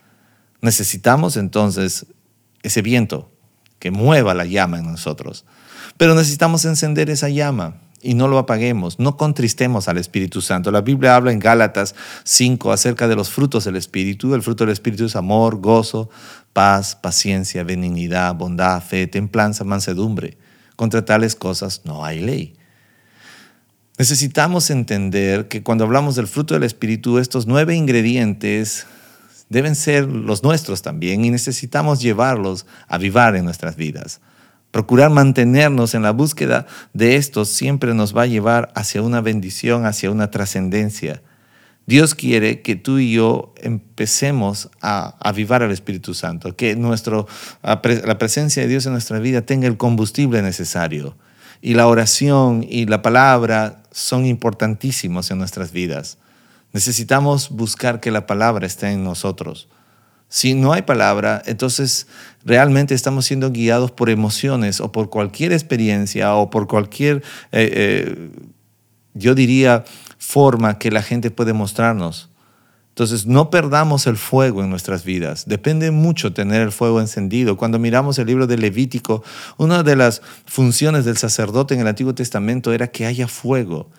Necesitamos 0.62 1.36
entonces 1.36 2.06
ese 2.62 2.82
viento 2.82 3.30
que 3.78 3.90
mueva 3.90 4.34
la 4.34 4.46
llama 4.46 4.78
en 4.78 4.86
nosotros. 4.86 5.44
Pero 6.00 6.14
necesitamos 6.14 6.64
encender 6.64 7.10
esa 7.10 7.28
llama 7.28 7.74
y 8.00 8.14
no 8.14 8.26
lo 8.26 8.38
apaguemos, 8.38 8.98
no 8.98 9.18
contristemos 9.18 9.86
al 9.86 9.98
Espíritu 9.98 10.40
Santo. 10.40 10.70
La 10.70 10.80
Biblia 10.80 11.14
habla 11.14 11.30
en 11.30 11.38
Gálatas 11.38 11.94
5 12.24 12.72
acerca 12.72 13.06
de 13.06 13.16
los 13.16 13.28
frutos 13.28 13.66
del 13.66 13.76
Espíritu. 13.76 14.34
El 14.34 14.40
fruto 14.40 14.64
del 14.64 14.72
Espíritu 14.72 15.04
es 15.04 15.14
amor, 15.14 15.60
gozo, 15.60 16.08
paz, 16.54 16.96
paciencia, 16.96 17.64
benignidad, 17.64 18.34
bondad, 18.34 18.82
fe, 18.82 19.08
templanza, 19.08 19.62
mansedumbre. 19.64 20.38
Contra 20.74 21.04
tales 21.04 21.36
cosas 21.36 21.82
no 21.84 22.02
hay 22.02 22.20
ley. 22.20 22.54
Necesitamos 23.98 24.70
entender 24.70 25.48
que 25.48 25.62
cuando 25.62 25.84
hablamos 25.84 26.16
del 26.16 26.28
fruto 26.28 26.54
del 26.54 26.62
Espíritu, 26.62 27.18
estos 27.18 27.46
nueve 27.46 27.76
ingredientes 27.76 28.86
deben 29.50 29.74
ser 29.74 30.06
los 30.06 30.42
nuestros 30.44 30.80
también 30.80 31.26
y 31.26 31.30
necesitamos 31.30 32.00
llevarlos 32.00 32.64
a 32.88 32.96
vivar 32.96 33.36
en 33.36 33.44
nuestras 33.44 33.76
vidas. 33.76 34.22
Procurar 34.70 35.10
mantenernos 35.10 35.94
en 35.94 36.02
la 36.02 36.12
búsqueda 36.12 36.66
de 36.92 37.16
estos 37.16 37.48
siempre 37.48 37.92
nos 37.94 38.16
va 38.16 38.22
a 38.22 38.26
llevar 38.26 38.72
hacia 38.74 39.02
una 39.02 39.20
bendición, 39.20 39.84
hacia 39.84 40.10
una 40.10 40.30
trascendencia. 40.30 41.22
Dios 41.86 42.14
quiere 42.14 42.62
que 42.62 42.76
tú 42.76 42.98
y 42.98 43.12
yo 43.12 43.52
empecemos 43.56 44.70
a 44.80 45.16
avivar 45.18 45.64
al 45.64 45.72
Espíritu 45.72 46.14
Santo, 46.14 46.54
que 46.54 46.76
nuestro, 46.76 47.26
la 47.62 48.18
presencia 48.18 48.62
de 48.62 48.68
Dios 48.68 48.86
en 48.86 48.92
nuestra 48.92 49.18
vida 49.18 49.42
tenga 49.42 49.66
el 49.66 49.76
combustible 49.76 50.40
necesario. 50.40 51.16
Y 51.60 51.74
la 51.74 51.88
oración 51.88 52.64
y 52.68 52.86
la 52.86 53.02
palabra 53.02 53.82
son 53.90 54.24
importantísimos 54.24 55.32
en 55.32 55.38
nuestras 55.38 55.72
vidas. 55.72 56.18
Necesitamos 56.72 57.50
buscar 57.50 57.98
que 57.98 58.12
la 58.12 58.26
palabra 58.26 58.68
esté 58.68 58.92
en 58.92 59.02
nosotros. 59.02 59.68
Si 60.32 60.54
no 60.54 60.72
hay 60.72 60.82
palabra, 60.82 61.42
entonces 61.44 62.06
realmente 62.44 62.94
estamos 62.94 63.26
siendo 63.26 63.50
guiados 63.50 63.90
por 63.90 64.10
emociones 64.10 64.80
o 64.80 64.92
por 64.92 65.10
cualquier 65.10 65.52
experiencia 65.52 66.36
o 66.36 66.50
por 66.50 66.68
cualquier, 66.68 67.16
eh, 67.50 67.68
eh, 67.74 68.30
yo 69.12 69.34
diría, 69.34 69.84
forma 70.18 70.78
que 70.78 70.92
la 70.92 71.02
gente 71.02 71.32
puede 71.32 71.52
mostrarnos. 71.52 72.30
Entonces, 72.90 73.26
no 73.26 73.50
perdamos 73.50 74.06
el 74.06 74.16
fuego 74.16 74.62
en 74.62 74.70
nuestras 74.70 75.02
vidas. 75.04 75.46
Depende 75.48 75.90
mucho 75.90 76.32
tener 76.32 76.62
el 76.62 76.70
fuego 76.70 77.00
encendido. 77.00 77.56
Cuando 77.56 77.80
miramos 77.80 78.16
el 78.20 78.28
libro 78.28 78.46
de 78.46 78.56
Levítico, 78.56 79.24
una 79.56 79.82
de 79.82 79.96
las 79.96 80.22
funciones 80.46 81.04
del 81.04 81.16
sacerdote 81.16 81.74
en 81.74 81.80
el 81.80 81.88
Antiguo 81.88 82.14
Testamento 82.14 82.72
era 82.72 82.86
que 82.86 83.06
haya 83.06 83.26
fuego 83.26 83.90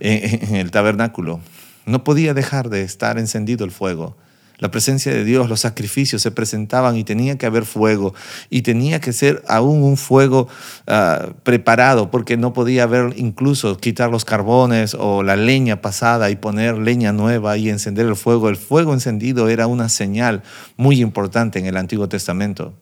en 0.00 0.56
el 0.56 0.72
tabernáculo. 0.72 1.40
No 1.84 2.02
podía 2.02 2.34
dejar 2.34 2.70
de 2.70 2.82
estar 2.82 3.18
encendido 3.18 3.64
el 3.64 3.70
fuego 3.70 4.16
la 4.58 4.70
presencia 4.70 5.12
de 5.12 5.24
Dios, 5.24 5.48
los 5.48 5.60
sacrificios 5.60 6.22
se 6.22 6.30
presentaban 6.30 6.96
y 6.96 7.04
tenía 7.04 7.36
que 7.36 7.46
haber 7.46 7.66
fuego 7.66 8.14
y 8.48 8.62
tenía 8.62 9.00
que 9.00 9.12
ser 9.12 9.42
aún 9.48 9.82
un 9.82 9.96
fuego 9.96 10.48
ah, 10.86 11.28
preparado 11.42 12.10
porque 12.10 12.36
no 12.36 12.52
podía 12.52 12.84
haber 12.84 13.14
incluso 13.16 13.76
quitar 13.76 14.10
los 14.10 14.24
carbones 14.24 14.94
o 14.98 15.22
la 15.22 15.36
leña 15.36 15.82
pasada 15.82 16.30
y 16.30 16.36
poner 16.36 16.78
leña 16.78 17.12
nueva 17.12 17.58
y 17.58 17.68
encender 17.68 18.06
el 18.06 18.16
fuego. 18.16 18.48
El 18.48 18.56
fuego 18.56 18.94
encendido 18.94 19.48
era 19.48 19.66
una 19.66 19.88
señal 19.88 20.42
muy 20.76 21.00
importante 21.00 21.58
en 21.58 21.66
el 21.66 21.76
Antiguo 21.76 22.08
Testamento. 22.08 22.74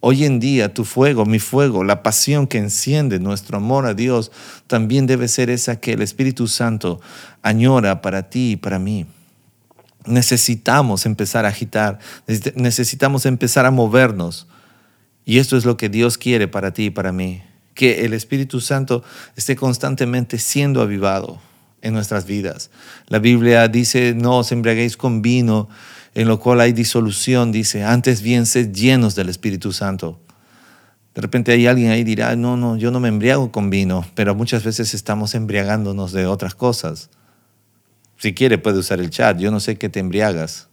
Hoy 0.00 0.24
en 0.24 0.38
día 0.38 0.72
tu 0.72 0.84
fuego, 0.84 1.26
mi 1.26 1.40
fuego, 1.40 1.82
la 1.82 2.02
pasión 2.02 2.46
que 2.46 2.58
enciende 2.58 3.18
nuestro 3.18 3.58
amor 3.58 3.84
a 3.84 3.94
Dios, 3.94 4.30
también 4.68 5.06
debe 5.06 5.26
ser 5.26 5.50
esa 5.50 5.80
que 5.80 5.92
el 5.92 6.02
Espíritu 6.02 6.46
Santo 6.46 7.00
añora 7.42 8.00
para 8.00 8.30
ti 8.30 8.52
y 8.52 8.56
para 8.56 8.78
mí 8.78 9.06
necesitamos 10.08 11.06
empezar 11.06 11.44
a 11.44 11.48
agitar, 11.48 11.98
necesitamos 12.54 13.26
empezar 13.26 13.66
a 13.66 13.70
movernos. 13.70 14.46
Y 15.24 15.38
esto 15.38 15.56
es 15.56 15.64
lo 15.64 15.76
que 15.76 15.88
Dios 15.88 16.18
quiere 16.18 16.48
para 16.48 16.72
ti 16.72 16.86
y 16.86 16.90
para 16.90 17.12
mí, 17.12 17.42
que 17.74 18.04
el 18.04 18.14
Espíritu 18.14 18.60
Santo 18.60 19.04
esté 19.36 19.56
constantemente 19.56 20.38
siendo 20.38 20.80
avivado 20.80 21.40
en 21.82 21.94
nuestras 21.94 22.26
vidas. 22.26 22.70
La 23.08 23.18
Biblia 23.18 23.68
dice, 23.68 24.14
no 24.14 24.38
os 24.38 24.52
embriaguéis 24.52 24.96
con 24.96 25.22
vino, 25.22 25.68
en 26.14 26.28
lo 26.28 26.40
cual 26.40 26.60
hay 26.60 26.72
disolución, 26.72 27.52
dice, 27.52 27.84
antes 27.84 28.22
bien 28.22 28.46
sed 28.46 28.72
llenos 28.72 29.14
del 29.14 29.28
Espíritu 29.28 29.72
Santo. 29.72 30.18
De 31.14 31.22
repente 31.22 31.52
hay 31.52 31.66
alguien 31.66 31.90
ahí 31.90 32.04
dirá, 32.04 32.34
no, 32.36 32.56
no, 32.56 32.76
yo 32.76 32.90
no 32.90 33.00
me 33.00 33.08
embriago 33.08 33.52
con 33.52 33.70
vino, 33.70 34.06
pero 34.14 34.34
muchas 34.34 34.64
veces 34.64 34.94
estamos 34.94 35.34
embriagándonos 35.34 36.12
de 36.12 36.26
otras 36.26 36.54
cosas. 36.54 37.10
Si 38.18 38.34
quiere 38.34 38.58
puede 38.58 38.78
usar 38.78 39.00
el 39.00 39.10
chat. 39.10 39.38
Yo 39.38 39.50
no 39.50 39.60
sé 39.60 39.78
qué 39.78 39.88
te 39.88 40.00
embriagas 40.00 40.68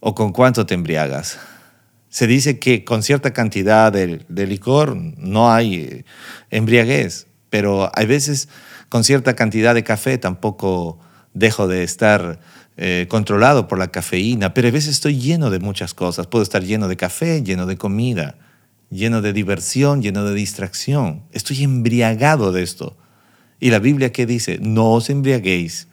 o 0.00 0.14
con 0.14 0.32
cuánto 0.32 0.66
te 0.66 0.74
embriagas. 0.74 1.38
Se 2.08 2.26
dice 2.26 2.58
que 2.58 2.84
con 2.84 3.02
cierta 3.02 3.32
cantidad 3.32 3.92
de, 3.92 4.46
licor 4.46 4.96
no 4.96 5.52
hay 5.52 5.74
eh, 5.74 6.04
embriaguez, 6.50 7.26
pero 7.50 7.90
hay 7.94 8.06
veces 8.06 8.48
con 8.88 9.04
cierta 9.04 9.34
cantidad 9.34 9.74
de 9.74 9.82
café 9.82 10.16
tampoco 10.16 10.98
dejo 11.34 11.66
de 11.66 11.82
estar 11.82 12.38
eh, 12.76 13.06
controlado 13.08 13.68
por 13.68 13.78
la 13.78 13.88
cafeína, 13.88 14.54
pero 14.54 14.68
a 14.68 14.70
veces 14.70 14.92
estoy 14.92 15.18
lleno 15.18 15.50
de 15.50 15.58
muchas 15.58 15.92
cosas. 15.92 16.28
Puedo 16.28 16.44
estar 16.44 16.62
lleno 16.62 16.88
de 16.88 16.96
café, 16.96 17.42
lleno 17.42 17.66
de 17.66 17.76
comida, 17.76 18.38
lleno 18.90 19.20
de 19.20 19.32
diversión, 19.32 20.02
lleno 20.02 20.24
de 20.24 20.34
distracción. 20.34 21.24
Estoy 21.32 21.64
embriagado 21.64 22.52
de 22.52 22.62
esto. 22.62 22.96
Y 23.58 23.70
la 23.70 23.80
Biblia 23.80 24.12
que 24.12 24.26
dice, 24.26 24.58
no 24.60 24.92
os 24.92 25.10
embriaguéis 25.10 25.88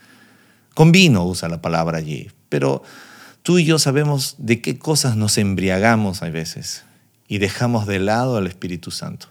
con 0.73 0.91
vino 0.91 1.25
usa 1.25 1.49
la 1.49 1.61
palabra 1.61 1.97
allí, 1.97 2.31
pero 2.49 2.83
tú 3.41 3.59
y 3.59 3.65
yo 3.65 3.79
sabemos 3.79 4.35
de 4.37 4.61
qué 4.61 4.77
cosas 4.77 5.15
nos 5.15 5.37
embriagamos 5.37 6.23
a 6.23 6.29
veces 6.29 6.83
y 7.27 7.37
dejamos 7.37 7.87
de 7.87 7.99
lado 7.99 8.37
al 8.37 8.47
Espíritu 8.47 8.91
Santo. 8.91 9.27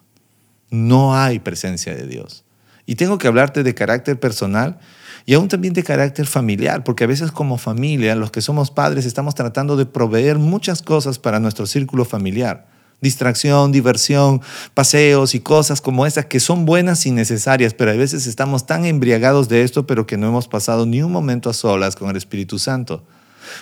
No 0.71 1.17
hay 1.17 1.39
presencia 1.39 1.95
de 1.95 2.07
Dios. 2.07 2.45
Y 2.87 2.97
tengo 2.97 3.19
que 3.19 3.29
hablarte 3.29 3.63
de 3.63 3.75
carácter 3.75 4.19
personal 4.19 4.79
y 5.25 5.35
aún 5.35 5.49
también 5.49 5.75
de 5.75 5.85
carácter 5.85 6.27
familiar, 6.27 6.83
porque 6.83 7.05
a 7.05 7.07
veces 7.07 7.31
como 7.31 7.59
familia, 7.59 8.17
los 8.17 8.33
que 8.33 8.41
somos 8.41 8.71
padres, 8.71 9.07
estamos 9.07 9.35
tratando 9.35 9.77
de 9.77 9.87
proveer 9.87 10.39
muchas 10.39 10.83
cosas 10.83 11.19
para 11.19 11.39
nuestro 11.39 11.67
círculo 11.67 12.05
familiar 12.05 12.72
distracción, 13.03 13.73
diversión, 13.73 14.41
paseos 14.73 15.35
y 15.35 15.41
cosas 15.41 15.83
como 15.83 16.07
esas 16.07 16.27
que 16.27 16.41
son 16.41 16.65
buenas 16.65 17.05
y 17.05 17.11
necesarias, 17.11 17.75
pero 17.75 17.91
a 17.91 17.95
veces 17.95 18.27
estamos 18.27 18.65
tan 18.65 18.87
embriagados 18.87 19.49
de 19.49 19.63
esto, 19.63 19.87
pero 19.87 20.07
que 20.07 20.17
no 20.17 20.29
hemos 20.29 20.49
pasado 20.49 20.87
ni 20.87 21.03
un 21.03 21.13
momento 21.13 21.51
a 21.51 21.53
solas 21.53 21.97
con 21.97 22.09
el 22.09 22.17
Espíritu 22.17 22.59
Santo. 22.59 23.05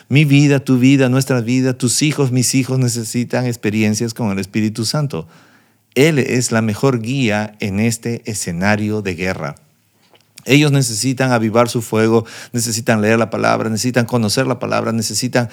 Mi 0.08 0.24
vida, 0.24 0.60
tu 0.60 0.78
vida, 0.78 1.08
nuestra 1.08 1.40
vida, 1.40 1.72
tus 1.72 2.02
hijos, 2.02 2.30
mis 2.30 2.54
hijos 2.54 2.78
necesitan 2.78 3.46
experiencias 3.46 4.14
con 4.14 4.30
el 4.30 4.38
Espíritu 4.38 4.84
Santo. 4.84 5.26
Él 5.94 6.18
es 6.18 6.52
la 6.52 6.62
mejor 6.62 7.00
guía 7.00 7.56
en 7.60 7.80
este 7.80 8.22
escenario 8.30 9.02
de 9.02 9.14
guerra. 9.14 9.56
Ellos 10.44 10.70
necesitan 10.70 11.32
avivar 11.32 11.68
su 11.68 11.82
fuego, 11.82 12.26
necesitan 12.52 13.00
leer 13.00 13.18
la 13.18 13.30
palabra, 13.30 13.70
necesitan 13.70 14.04
conocer 14.04 14.46
la 14.46 14.58
palabra, 14.58 14.92
necesitan 14.92 15.48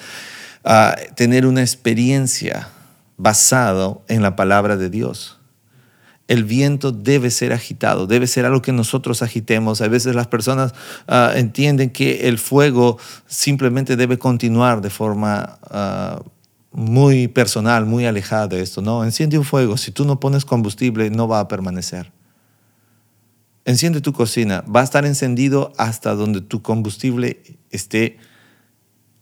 a 0.64 0.96
tener 1.14 1.46
una 1.46 1.62
experiencia 1.62 2.68
basada 3.18 3.98
en 4.08 4.22
la 4.22 4.34
palabra 4.36 4.76
de 4.76 4.88
Dios 4.88 5.38
el 6.28 6.44
viento 6.44 6.92
debe 6.92 7.30
ser 7.30 7.54
agitado, 7.54 8.06
debe 8.06 8.26
ser 8.26 8.44
algo 8.44 8.60
que 8.60 8.72
nosotros 8.72 9.22
agitemos. 9.22 9.80
A 9.80 9.88
veces 9.88 10.14
las 10.14 10.26
personas 10.26 10.74
ah, 11.08 11.32
entienden 11.34 11.88
que 11.88 12.28
el 12.28 12.38
fuego 12.38 12.98
simplemente 13.26 13.96
debe 13.96 14.18
continuar 14.18 14.82
de 14.82 14.90
forma 14.90 15.58
ah, 15.70 16.22
muy 16.70 17.28
personal, 17.28 17.86
muy 17.86 18.04
alejada 18.04 18.46
de 18.46 18.60
esto. 18.60 18.82
No, 18.82 19.02
enciende 19.04 19.38
un 19.38 19.44
fuego. 19.44 19.78
Si 19.78 19.90
tú 19.90 20.04
no 20.04 20.20
pones 20.20 20.44
combustible, 20.44 21.08
no 21.08 21.26
va 21.28 21.40
a 21.40 21.48
permanecer. 21.48 22.12
Enciende 23.64 24.02
tu 24.02 24.12
cocina. 24.12 24.62
Va 24.64 24.82
a 24.82 24.84
estar 24.84 25.06
encendido 25.06 25.72
hasta 25.78 26.14
donde 26.14 26.42
tu 26.42 26.60
combustible 26.60 27.40
esté 27.70 28.18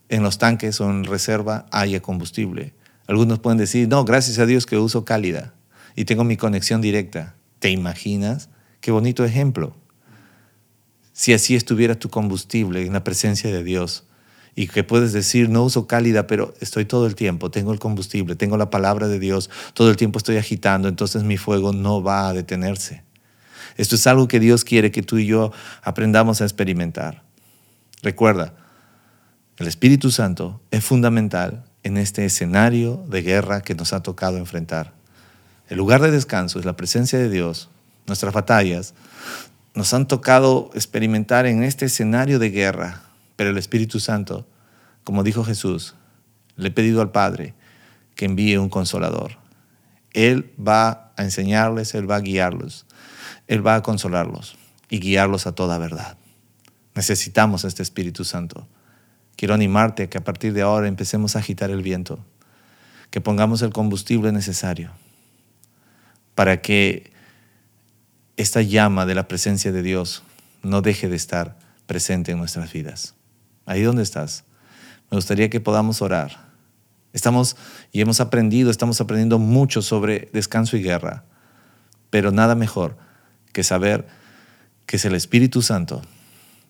en 0.09 0.25
los 0.25 0.39
tanques 0.39 0.81
o 0.81 0.91
en 0.91 1.05
reserva, 1.05 1.67
haya 1.71 2.01
combustible. 2.03 2.75
Algunos 3.07 3.38
pueden 3.38 3.59
decir, 3.59 3.88
no, 3.88 4.05
gracias 4.05 4.38
a 4.38 4.47
Dios 4.47 4.66
que 4.66 4.77
uso 4.77 5.05
cálida 5.05 5.55
y 5.95 6.05
tengo 6.05 6.25
mi 6.25 6.37
conexión 6.37 6.81
directa. 6.81 7.35
¿Te 7.59 7.71
imaginas? 7.71 8.49
Qué 8.81 8.90
bonito 8.90 9.25
ejemplo. 9.25 9.75
Si 11.12 11.33
así 11.33 11.57
estuviera 11.57 11.95
tu 11.95 12.11
combustible 12.11 12.85
en 12.85 12.92
la 12.92 13.05
presencia 13.05 13.51
de 13.51 13.64
Dios 13.64 14.05
y 14.55 14.69
que 14.69 14.85
puedes 14.85 15.12
decir, 15.12 15.49
no 15.49 15.64
uso 15.64 15.87
cálida, 15.87 16.27
pero 16.27 16.55
estoy 16.61 16.85
todo 16.85 17.07
el 17.07 17.14
tiempo, 17.14 17.51
tengo 17.51 17.73
el 17.73 17.79
combustible, 17.79 18.37
tengo 18.37 18.57
la 18.57 18.71
palabra 18.71 19.09
de 19.09 19.19
Dios, 19.19 19.51
todo 19.75 19.90
el 19.90 19.97
tiempo 19.97 20.19
estoy 20.19 20.37
agitando, 20.37 20.88
entonces 20.88 21.23
mi 21.23 21.37
fuego 21.37 21.73
no 21.73 22.03
va 22.03 22.29
a 22.29 22.33
detenerse. 22.33 23.05
Esto 23.77 23.95
es 23.95 24.07
algo 24.07 24.29
que 24.29 24.40
Dios 24.40 24.64
quiere 24.64 24.90
que 24.90 25.03
tú 25.03 25.19
y 25.19 25.27
yo 25.27 25.53
aprendamos 25.83 26.40
a 26.40 26.45
experimentar. 26.45 27.23
Recuerda, 28.03 28.55
el 29.59 29.66
Espíritu 29.66 30.11
Santo 30.11 30.61
es 30.71 30.85
fundamental 30.85 31.65
en 31.87 31.99
este 31.99 32.25
escenario 32.25 32.96
de 33.07 33.22
guerra 33.22 33.61
que 33.61 33.77
nos 33.77 33.92
ha 33.92 34.03
tocado 34.03 34.38
enfrentar. 34.38 34.92
El 35.68 35.79
lugar 35.79 36.01
de 36.01 36.11
descanso 36.11 36.59
es 36.59 36.64
la 36.64 36.77
presencia 36.77 37.16
de 37.16 37.31
Dios. 37.31 37.70
Nuestras 38.09 38.35
batallas 38.35 38.92
nos 39.72 39.94
han 39.94 40.09
tocado 40.09 40.68
experimentar 40.75 41.46
en 41.46 41.62
este 41.62 41.85
escenario 41.85 42.40
de 42.40 42.51
guerra, 42.51 43.03
pero 43.37 43.51
el 43.51 43.57
Espíritu 43.57 44.01
Santo, 44.01 44.49
como 45.05 45.22
dijo 45.22 45.44
Jesús, 45.44 45.94
le 46.57 46.68
he 46.68 46.72
pedido 46.72 47.03
al 47.03 47.12
Padre 47.12 47.55
que 48.16 48.25
envíe 48.25 48.57
un 48.57 48.68
consolador. 48.68 49.38
Él 50.12 50.53
va 50.59 51.12
a 51.16 51.22
enseñarles, 51.22 51.94
Él 51.94 52.11
va 52.11 52.16
a 52.16 52.20
guiarlos, 52.20 52.85
Él 53.46 53.64
va 53.64 53.77
a 53.77 53.83
consolarlos 53.83 54.57
y 54.88 54.99
guiarlos 54.99 55.46
a 55.46 55.53
toda 55.53 55.79
verdad. 55.79 56.18
Necesitamos 56.96 57.62
este 57.64 57.85
Espíritu 57.85 58.25
Santo. 58.25 58.66
Quiero 59.37 59.55
animarte 59.55 60.05
a 60.05 60.11
que 60.11 60.18
a 60.18 60.25
partir 60.25 60.53
de 60.53 60.62
ahora 60.62 60.88
empecemos 60.88 61.37
a 61.37 61.40
agitar 61.40 61.70
el 61.70 61.83
viento, 61.83 62.18
que 63.11 63.20
pongamos 63.20 63.62
el 63.62 63.70
combustible 63.70 64.33
necesario 64.33 64.92
para 66.35 66.61
que 66.61 67.11
esta 68.37 68.61
llama 68.62 69.07
de 69.07 69.14
la 69.14 69.27
presencia 69.27 69.72
de 69.72 69.83
Dios 69.83 70.22
no 70.62 70.83
deje 70.83 71.09
de 71.09 71.16
estar 71.16 71.59
presente 71.87 72.33
en 72.33 72.38
nuestras 72.38 72.72
vidas. 72.72 73.14
Ahí 73.64 73.83
donde 73.83 74.03
estás, 74.03 74.44
me 75.11 75.16
gustaría 75.16 75.49
que 75.49 75.61
podamos 75.61 76.03
orar. 76.03 76.46
Estamos 77.12 77.57
y 77.90 78.03
hemos 78.03 78.20
aprendido, 78.20 78.70
estamos 78.70 79.01
aprendiendo 79.01 79.38
mucho 79.38 79.81
sobre 79.81 80.29
descanso 80.33 80.77
y 80.77 80.83
guerra, 80.83 81.25
pero 82.11 82.31
nada 82.31 82.55
mejor 82.55 82.99
que 83.53 83.64
saber 83.64 84.07
que 84.85 84.96
es 84.96 85.05
el 85.07 85.14
Espíritu 85.14 85.62
Santo, 85.62 86.03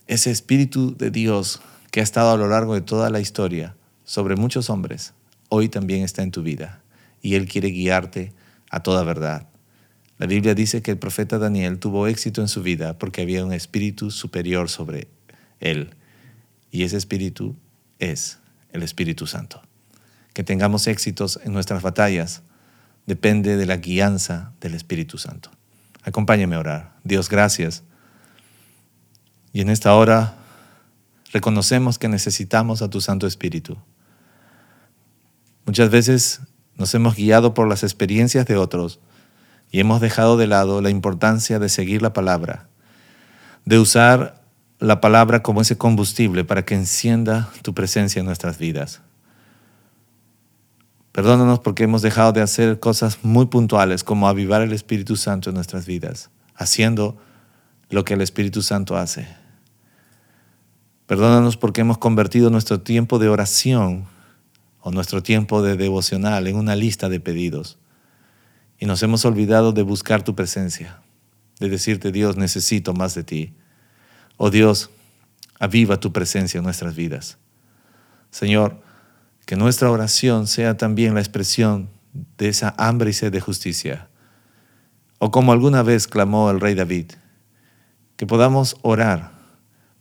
ese 0.07 0.31
Espíritu 0.31 0.97
de 0.97 1.11
Dios 1.11 1.61
que 1.91 2.01
ha 2.01 2.03
estado 2.03 2.33
a 2.33 2.37
lo 2.37 2.49
largo 2.49 2.75
de 2.75 2.81
toda 2.81 3.11
la 3.11 3.21
historia 3.21 3.77
sobre 4.05 4.37
muchos 4.37 4.71
hombres, 4.71 5.15
hoy 5.49 5.69
también 5.69 6.03
está 6.03 6.23
en 6.23 6.31
tu 6.31 6.43
vida 6.43 6.83
y 7.23 7.35
Él 7.35 7.49
quiere 7.49 7.71
guiarte 7.71 8.33
a 8.71 8.83
toda 8.83 9.05
verdad. 9.05 9.49
La 10.19 10.27
Biblia 10.27 10.55
dice 10.55 10.81
que 10.81 10.93
el 10.93 10.99
profeta 10.99 11.39
Daniel 11.39 11.79
tuvo 11.79 12.07
éxito 12.07 12.41
en 12.41 12.49
su 12.49 12.63
vida 12.63 12.99
porque 12.99 13.21
había 13.21 13.45
un 13.45 13.53
espíritu 13.53 14.11
superior 14.11 14.71
sobre 14.71 15.09
él. 15.61 15.91
Y 16.71 16.85
ese 16.85 16.97
espíritu 16.97 17.57
es 17.99 18.39
el 18.73 18.83
Espíritu 18.83 19.27
Santo. 19.27 19.63
Que 20.33 20.43
tengamos 20.43 20.87
éxitos 20.87 21.39
en 21.45 21.53
nuestras 21.53 21.83
batallas 21.83 22.43
depende 23.07 23.57
de 23.57 23.67
la 23.67 23.77
guianza 23.77 24.53
del 24.61 24.75
Espíritu 24.75 25.19
Santo. 25.19 25.51
Acompáñame 26.03 26.57
a 26.57 26.61
orar. 26.61 26.97
Dios, 27.05 27.29
gracias. 27.29 27.83
Y 29.53 29.61
en 29.61 29.71
esta 29.71 29.95
hora 29.95 30.36
reconocemos 31.37 31.99
que 31.99 32.09
necesitamos 32.09 32.81
a 32.81 32.89
tu 32.89 33.03
Santo 33.03 33.27
Espíritu. 33.27 33.77
Muchas 35.67 35.91
veces 35.91 36.41
nos 36.77 36.95
hemos 36.95 37.15
guiado 37.15 37.53
por 37.53 37.69
las 37.69 37.83
experiencias 37.83 38.47
de 38.47 38.57
otros 38.57 39.01
y 39.71 39.81
hemos 39.81 40.01
dejado 40.01 40.39
de 40.39 40.47
lado 40.47 40.81
la 40.81 40.89
importancia 40.89 41.59
de 41.59 41.69
seguir 41.69 42.01
la 42.01 42.15
palabra, 42.15 42.71
de 43.67 43.79
usar 43.79 44.45
la 44.79 45.03
palabra 45.03 45.43
como 45.43 45.61
ese 45.61 45.77
combustible 45.77 46.47
para 46.47 46.65
que 46.65 46.75
encienda 46.75 47.51
tu 47.61 47.75
presencia 47.75 48.21
en 48.21 48.25
nuestras 48.25 48.57
vidas. 48.57 49.03
Perdónanos 51.13 51.61
porque 51.61 51.85
hemos 51.85 52.01
dejado 52.01 52.33
de 52.33 52.41
hacer 52.41 52.81
cosas 52.81 53.19
muy 53.23 53.45
puntuales 53.45 54.05
como 54.05 54.27
avivar 54.27 54.63
el 54.63 54.73
Espíritu 54.73 55.17
Santo 55.17 55.51
en 55.51 55.57
nuestras 55.57 55.85
vidas, 55.85 56.31
haciendo 56.55 57.19
lo 57.91 58.07
que 58.07 58.15
el 58.15 58.23
Espíritu 58.23 58.63
Santo 58.63 58.97
hace. 58.97 59.46
Perdónanos 61.07 61.57
porque 61.57 61.83
hemos 61.83 61.99
convertido 61.99 62.51
nuestro 62.51 62.81
tiempo 62.81 63.19
de 63.19 63.29
oración 63.29 64.07
o 64.81 64.91
nuestro 64.91 65.23
tiempo 65.23 65.63
de 65.63 65.77
devocional 65.77 66.47
en 66.49 66.57
una 66.57 66.75
lista 66.75 67.09
de 67.09 67.21
pedidos. 67.21 67.79
Y 68.79 68.87
nos 68.87 69.03
hemos 69.03 69.25
olvidado 69.25 69.73
de 69.73 69.83
buscar 69.83 70.23
tu 70.23 70.35
presencia, 70.35 71.01
de 71.61 71.69
decirte, 71.69 72.11
Dios, 72.11 72.37
necesito 72.37 72.93
más 72.93 73.15
de 73.15 73.23
ti. 73.23 73.55
Oh 74.37 74.51
Dios, 74.51 74.91
aviva 75.61 76.01
tu 76.01 76.13
presencia 76.13 76.59
en 76.59 76.65
nuestras 76.65 76.97
vidas. 76.97 77.39
Señor, 78.31 78.83
que 79.47 79.55
nuestra 79.55 79.91
oración 79.91 80.49
sea 80.49 80.77
también 80.77 81.15
la 81.15 81.21
expresión 81.21 81.89
de 82.37 82.49
esa 82.49 82.75
hambre 82.79 83.11
y 83.11 83.13
sed 83.13 83.33
de 83.33 83.41
justicia. 83.41 84.09
O 85.19 85.31
como 85.31 85.53
alguna 85.53 85.85
vez 85.85 86.09
clamó 86.09 86.51
el 86.51 86.61
rey 86.61 86.75
David, 86.75 87.13
que 88.17 88.27
podamos 88.27 88.77
orar 88.83 89.36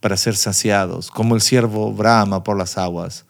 para 0.00 0.16
ser 0.16 0.36
saciados, 0.36 1.10
como 1.10 1.34
el 1.34 1.40
siervo 1.40 1.92
brama 1.92 2.44
por 2.44 2.56
las 2.56 2.78
aguas, 2.78 3.26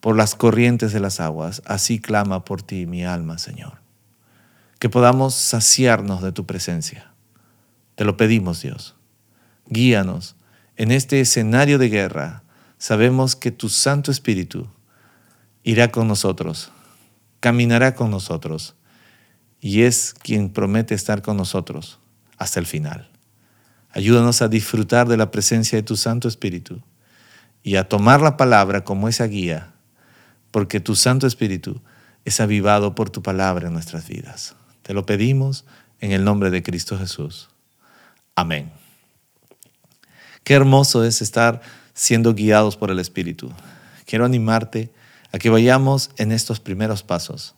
por 0.00 0.16
las 0.16 0.34
corrientes 0.34 0.92
de 0.92 1.00
las 1.00 1.20
aguas, 1.20 1.62
así 1.64 2.00
clama 2.00 2.44
por 2.44 2.62
ti 2.62 2.86
mi 2.86 3.04
alma, 3.04 3.38
Señor 3.38 3.84
que 4.84 4.90
podamos 4.90 5.34
saciarnos 5.34 6.20
de 6.20 6.30
tu 6.30 6.44
presencia. 6.44 7.10
Te 7.94 8.04
lo 8.04 8.18
pedimos, 8.18 8.60
Dios. 8.60 8.94
Guíanos 9.66 10.36
en 10.76 10.90
este 10.90 11.22
escenario 11.22 11.78
de 11.78 11.88
guerra. 11.88 12.42
Sabemos 12.76 13.34
que 13.34 13.50
tu 13.50 13.70
Santo 13.70 14.10
Espíritu 14.10 14.68
irá 15.62 15.90
con 15.90 16.06
nosotros, 16.06 16.70
caminará 17.40 17.94
con 17.94 18.10
nosotros 18.10 18.74
y 19.58 19.84
es 19.84 20.12
quien 20.12 20.50
promete 20.50 20.94
estar 20.94 21.22
con 21.22 21.38
nosotros 21.38 21.98
hasta 22.36 22.60
el 22.60 22.66
final. 22.66 23.13
Ayúdanos 23.94 24.42
a 24.42 24.48
disfrutar 24.48 25.06
de 25.06 25.16
la 25.16 25.30
presencia 25.30 25.78
de 25.78 25.84
tu 25.84 25.96
Santo 25.96 26.26
Espíritu 26.26 26.82
y 27.62 27.76
a 27.76 27.88
tomar 27.88 28.20
la 28.20 28.36
palabra 28.36 28.82
como 28.82 29.08
esa 29.08 29.24
guía, 29.26 29.72
porque 30.50 30.80
tu 30.80 30.96
Santo 30.96 31.28
Espíritu 31.28 31.80
es 32.24 32.40
avivado 32.40 32.96
por 32.96 33.10
tu 33.10 33.22
palabra 33.22 33.68
en 33.68 33.72
nuestras 33.72 34.08
vidas. 34.08 34.56
Te 34.82 34.94
lo 34.94 35.06
pedimos 35.06 35.64
en 36.00 36.10
el 36.10 36.24
nombre 36.24 36.50
de 36.50 36.64
Cristo 36.64 36.98
Jesús. 36.98 37.50
Amén. 38.34 38.72
Qué 40.42 40.54
hermoso 40.54 41.04
es 41.04 41.22
estar 41.22 41.62
siendo 41.94 42.34
guiados 42.34 42.76
por 42.76 42.90
el 42.90 42.98
Espíritu. 42.98 43.52
Quiero 44.06 44.24
animarte 44.24 44.92
a 45.30 45.38
que 45.38 45.50
vayamos 45.50 46.10
en 46.16 46.32
estos 46.32 46.58
primeros 46.58 47.04
pasos. 47.04 47.54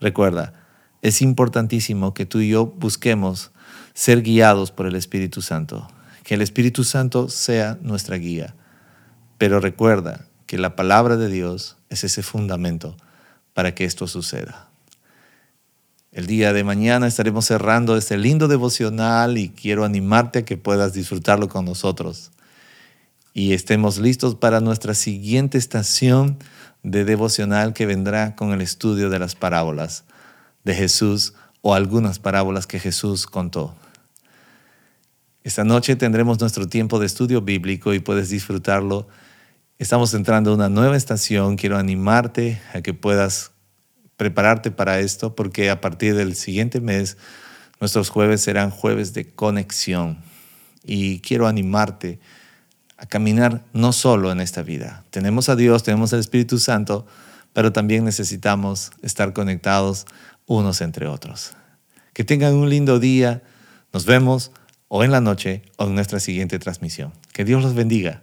Recuerda, 0.00 0.54
es 1.02 1.22
importantísimo 1.22 2.14
que 2.14 2.24
tú 2.24 2.38
y 2.38 2.50
yo 2.50 2.66
busquemos 2.66 3.50
ser 3.94 4.22
guiados 4.22 4.70
por 4.70 4.86
el 4.86 4.94
Espíritu 4.94 5.42
Santo, 5.42 5.88
que 6.24 6.34
el 6.34 6.42
Espíritu 6.42 6.84
Santo 6.84 7.28
sea 7.28 7.78
nuestra 7.82 8.16
guía. 8.16 8.54
Pero 9.38 9.60
recuerda 9.60 10.26
que 10.46 10.58
la 10.58 10.76
palabra 10.76 11.16
de 11.16 11.28
Dios 11.28 11.76
es 11.88 12.04
ese 12.04 12.22
fundamento 12.22 12.96
para 13.54 13.74
que 13.74 13.84
esto 13.84 14.06
suceda. 14.06 14.68
El 16.12 16.26
día 16.26 16.52
de 16.52 16.62
mañana 16.62 17.06
estaremos 17.06 17.46
cerrando 17.46 17.96
este 17.96 18.18
lindo 18.18 18.46
devocional 18.46 19.38
y 19.38 19.48
quiero 19.48 19.84
animarte 19.84 20.40
a 20.40 20.44
que 20.44 20.58
puedas 20.58 20.92
disfrutarlo 20.92 21.48
con 21.48 21.64
nosotros. 21.64 22.32
Y 23.32 23.54
estemos 23.54 23.96
listos 23.98 24.34
para 24.34 24.60
nuestra 24.60 24.92
siguiente 24.92 25.56
estación 25.56 26.36
de 26.82 27.06
devocional 27.06 27.72
que 27.72 27.86
vendrá 27.86 28.36
con 28.36 28.52
el 28.52 28.60
estudio 28.60 29.08
de 29.08 29.18
las 29.18 29.34
parábolas 29.34 30.04
de 30.64 30.74
Jesús 30.74 31.32
o 31.62 31.74
algunas 31.74 32.18
parábolas 32.18 32.66
que 32.66 32.78
Jesús 32.78 33.26
contó. 33.26 33.74
Esta 35.44 35.64
noche 35.64 35.96
tendremos 35.96 36.40
nuestro 36.40 36.68
tiempo 36.68 36.98
de 36.98 37.06
estudio 37.06 37.42
bíblico 37.42 37.94
y 37.94 37.98
puedes 37.98 38.28
disfrutarlo 38.28 39.08
Estamos 39.82 40.14
entrando 40.14 40.52
a 40.52 40.54
una 40.54 40.68
nueva 40.68 40.96
estación. 40.96 41.56
Quiero 41.56 41.76
animarte 41.76 42.62
a 42.72 42.82
que 42.82 42.94
puedas 42.94 43.50
prepararte 44.16 44.70
para 44.70 45.00
esto 45.00 45.34
porque 45.34 45.70
a 45.70 45.80
partir 45.80 46.14
del 46.14 46.36
siguiente 46.36 46.80
mes 46.80 47.16
nuestros 47.80 48.08
jueves 48.08 48.42
serán 48.42 48.70
jueves 48.70 49.12
de 49.12 49.34
conexión. 49.34 50.18
Y 50.84 51.18
quiero 51.18 51.48
animarte 51.48 52.20
a 52.96 53.06
caminar 53.06 53.64
no 53.72 53.92
solo 53.92 54.30
en 54.30 54.40
esta 54.40 54.62
vida. 54.62 55.04
Tenemos 55.10 55.48
a 55.48 55.56
Dios, 55.56 55.82
tenemos 55.82 56.12
al 56.12 56.20
Espíritu 56.20 56.60
Santo, 56.60 57.04
pero 57.52 57.72
también 57.72 58.04
necesitamos 58.04 58.92
estar 59.02 59.32
conectados 59.32 60.06
unos 60.46 60.80
entre 60.80 61.08
otros. 61.08 61.54
Que 62.12 62.22
tengan 62.22 62.54
un 62.54 62.70
lindo 62.70 63.00
día. 63.00 63.42
Nos 63.92 64.06
vemos 64.06 64.52
o 64.94 65.02
en 65.04 65.10
la 65.10 65.22
noche 65.22 65.62
o 65.78 65.86
en 65.86 65.94
nuestra 65.94 66.20
siguiente 66.20 66.58
transmisión. 66.58 67.14
Que 67.32 67.46
Dios 67.46 67.62
los 67.62 67.72
bendiga. 67.74 68.20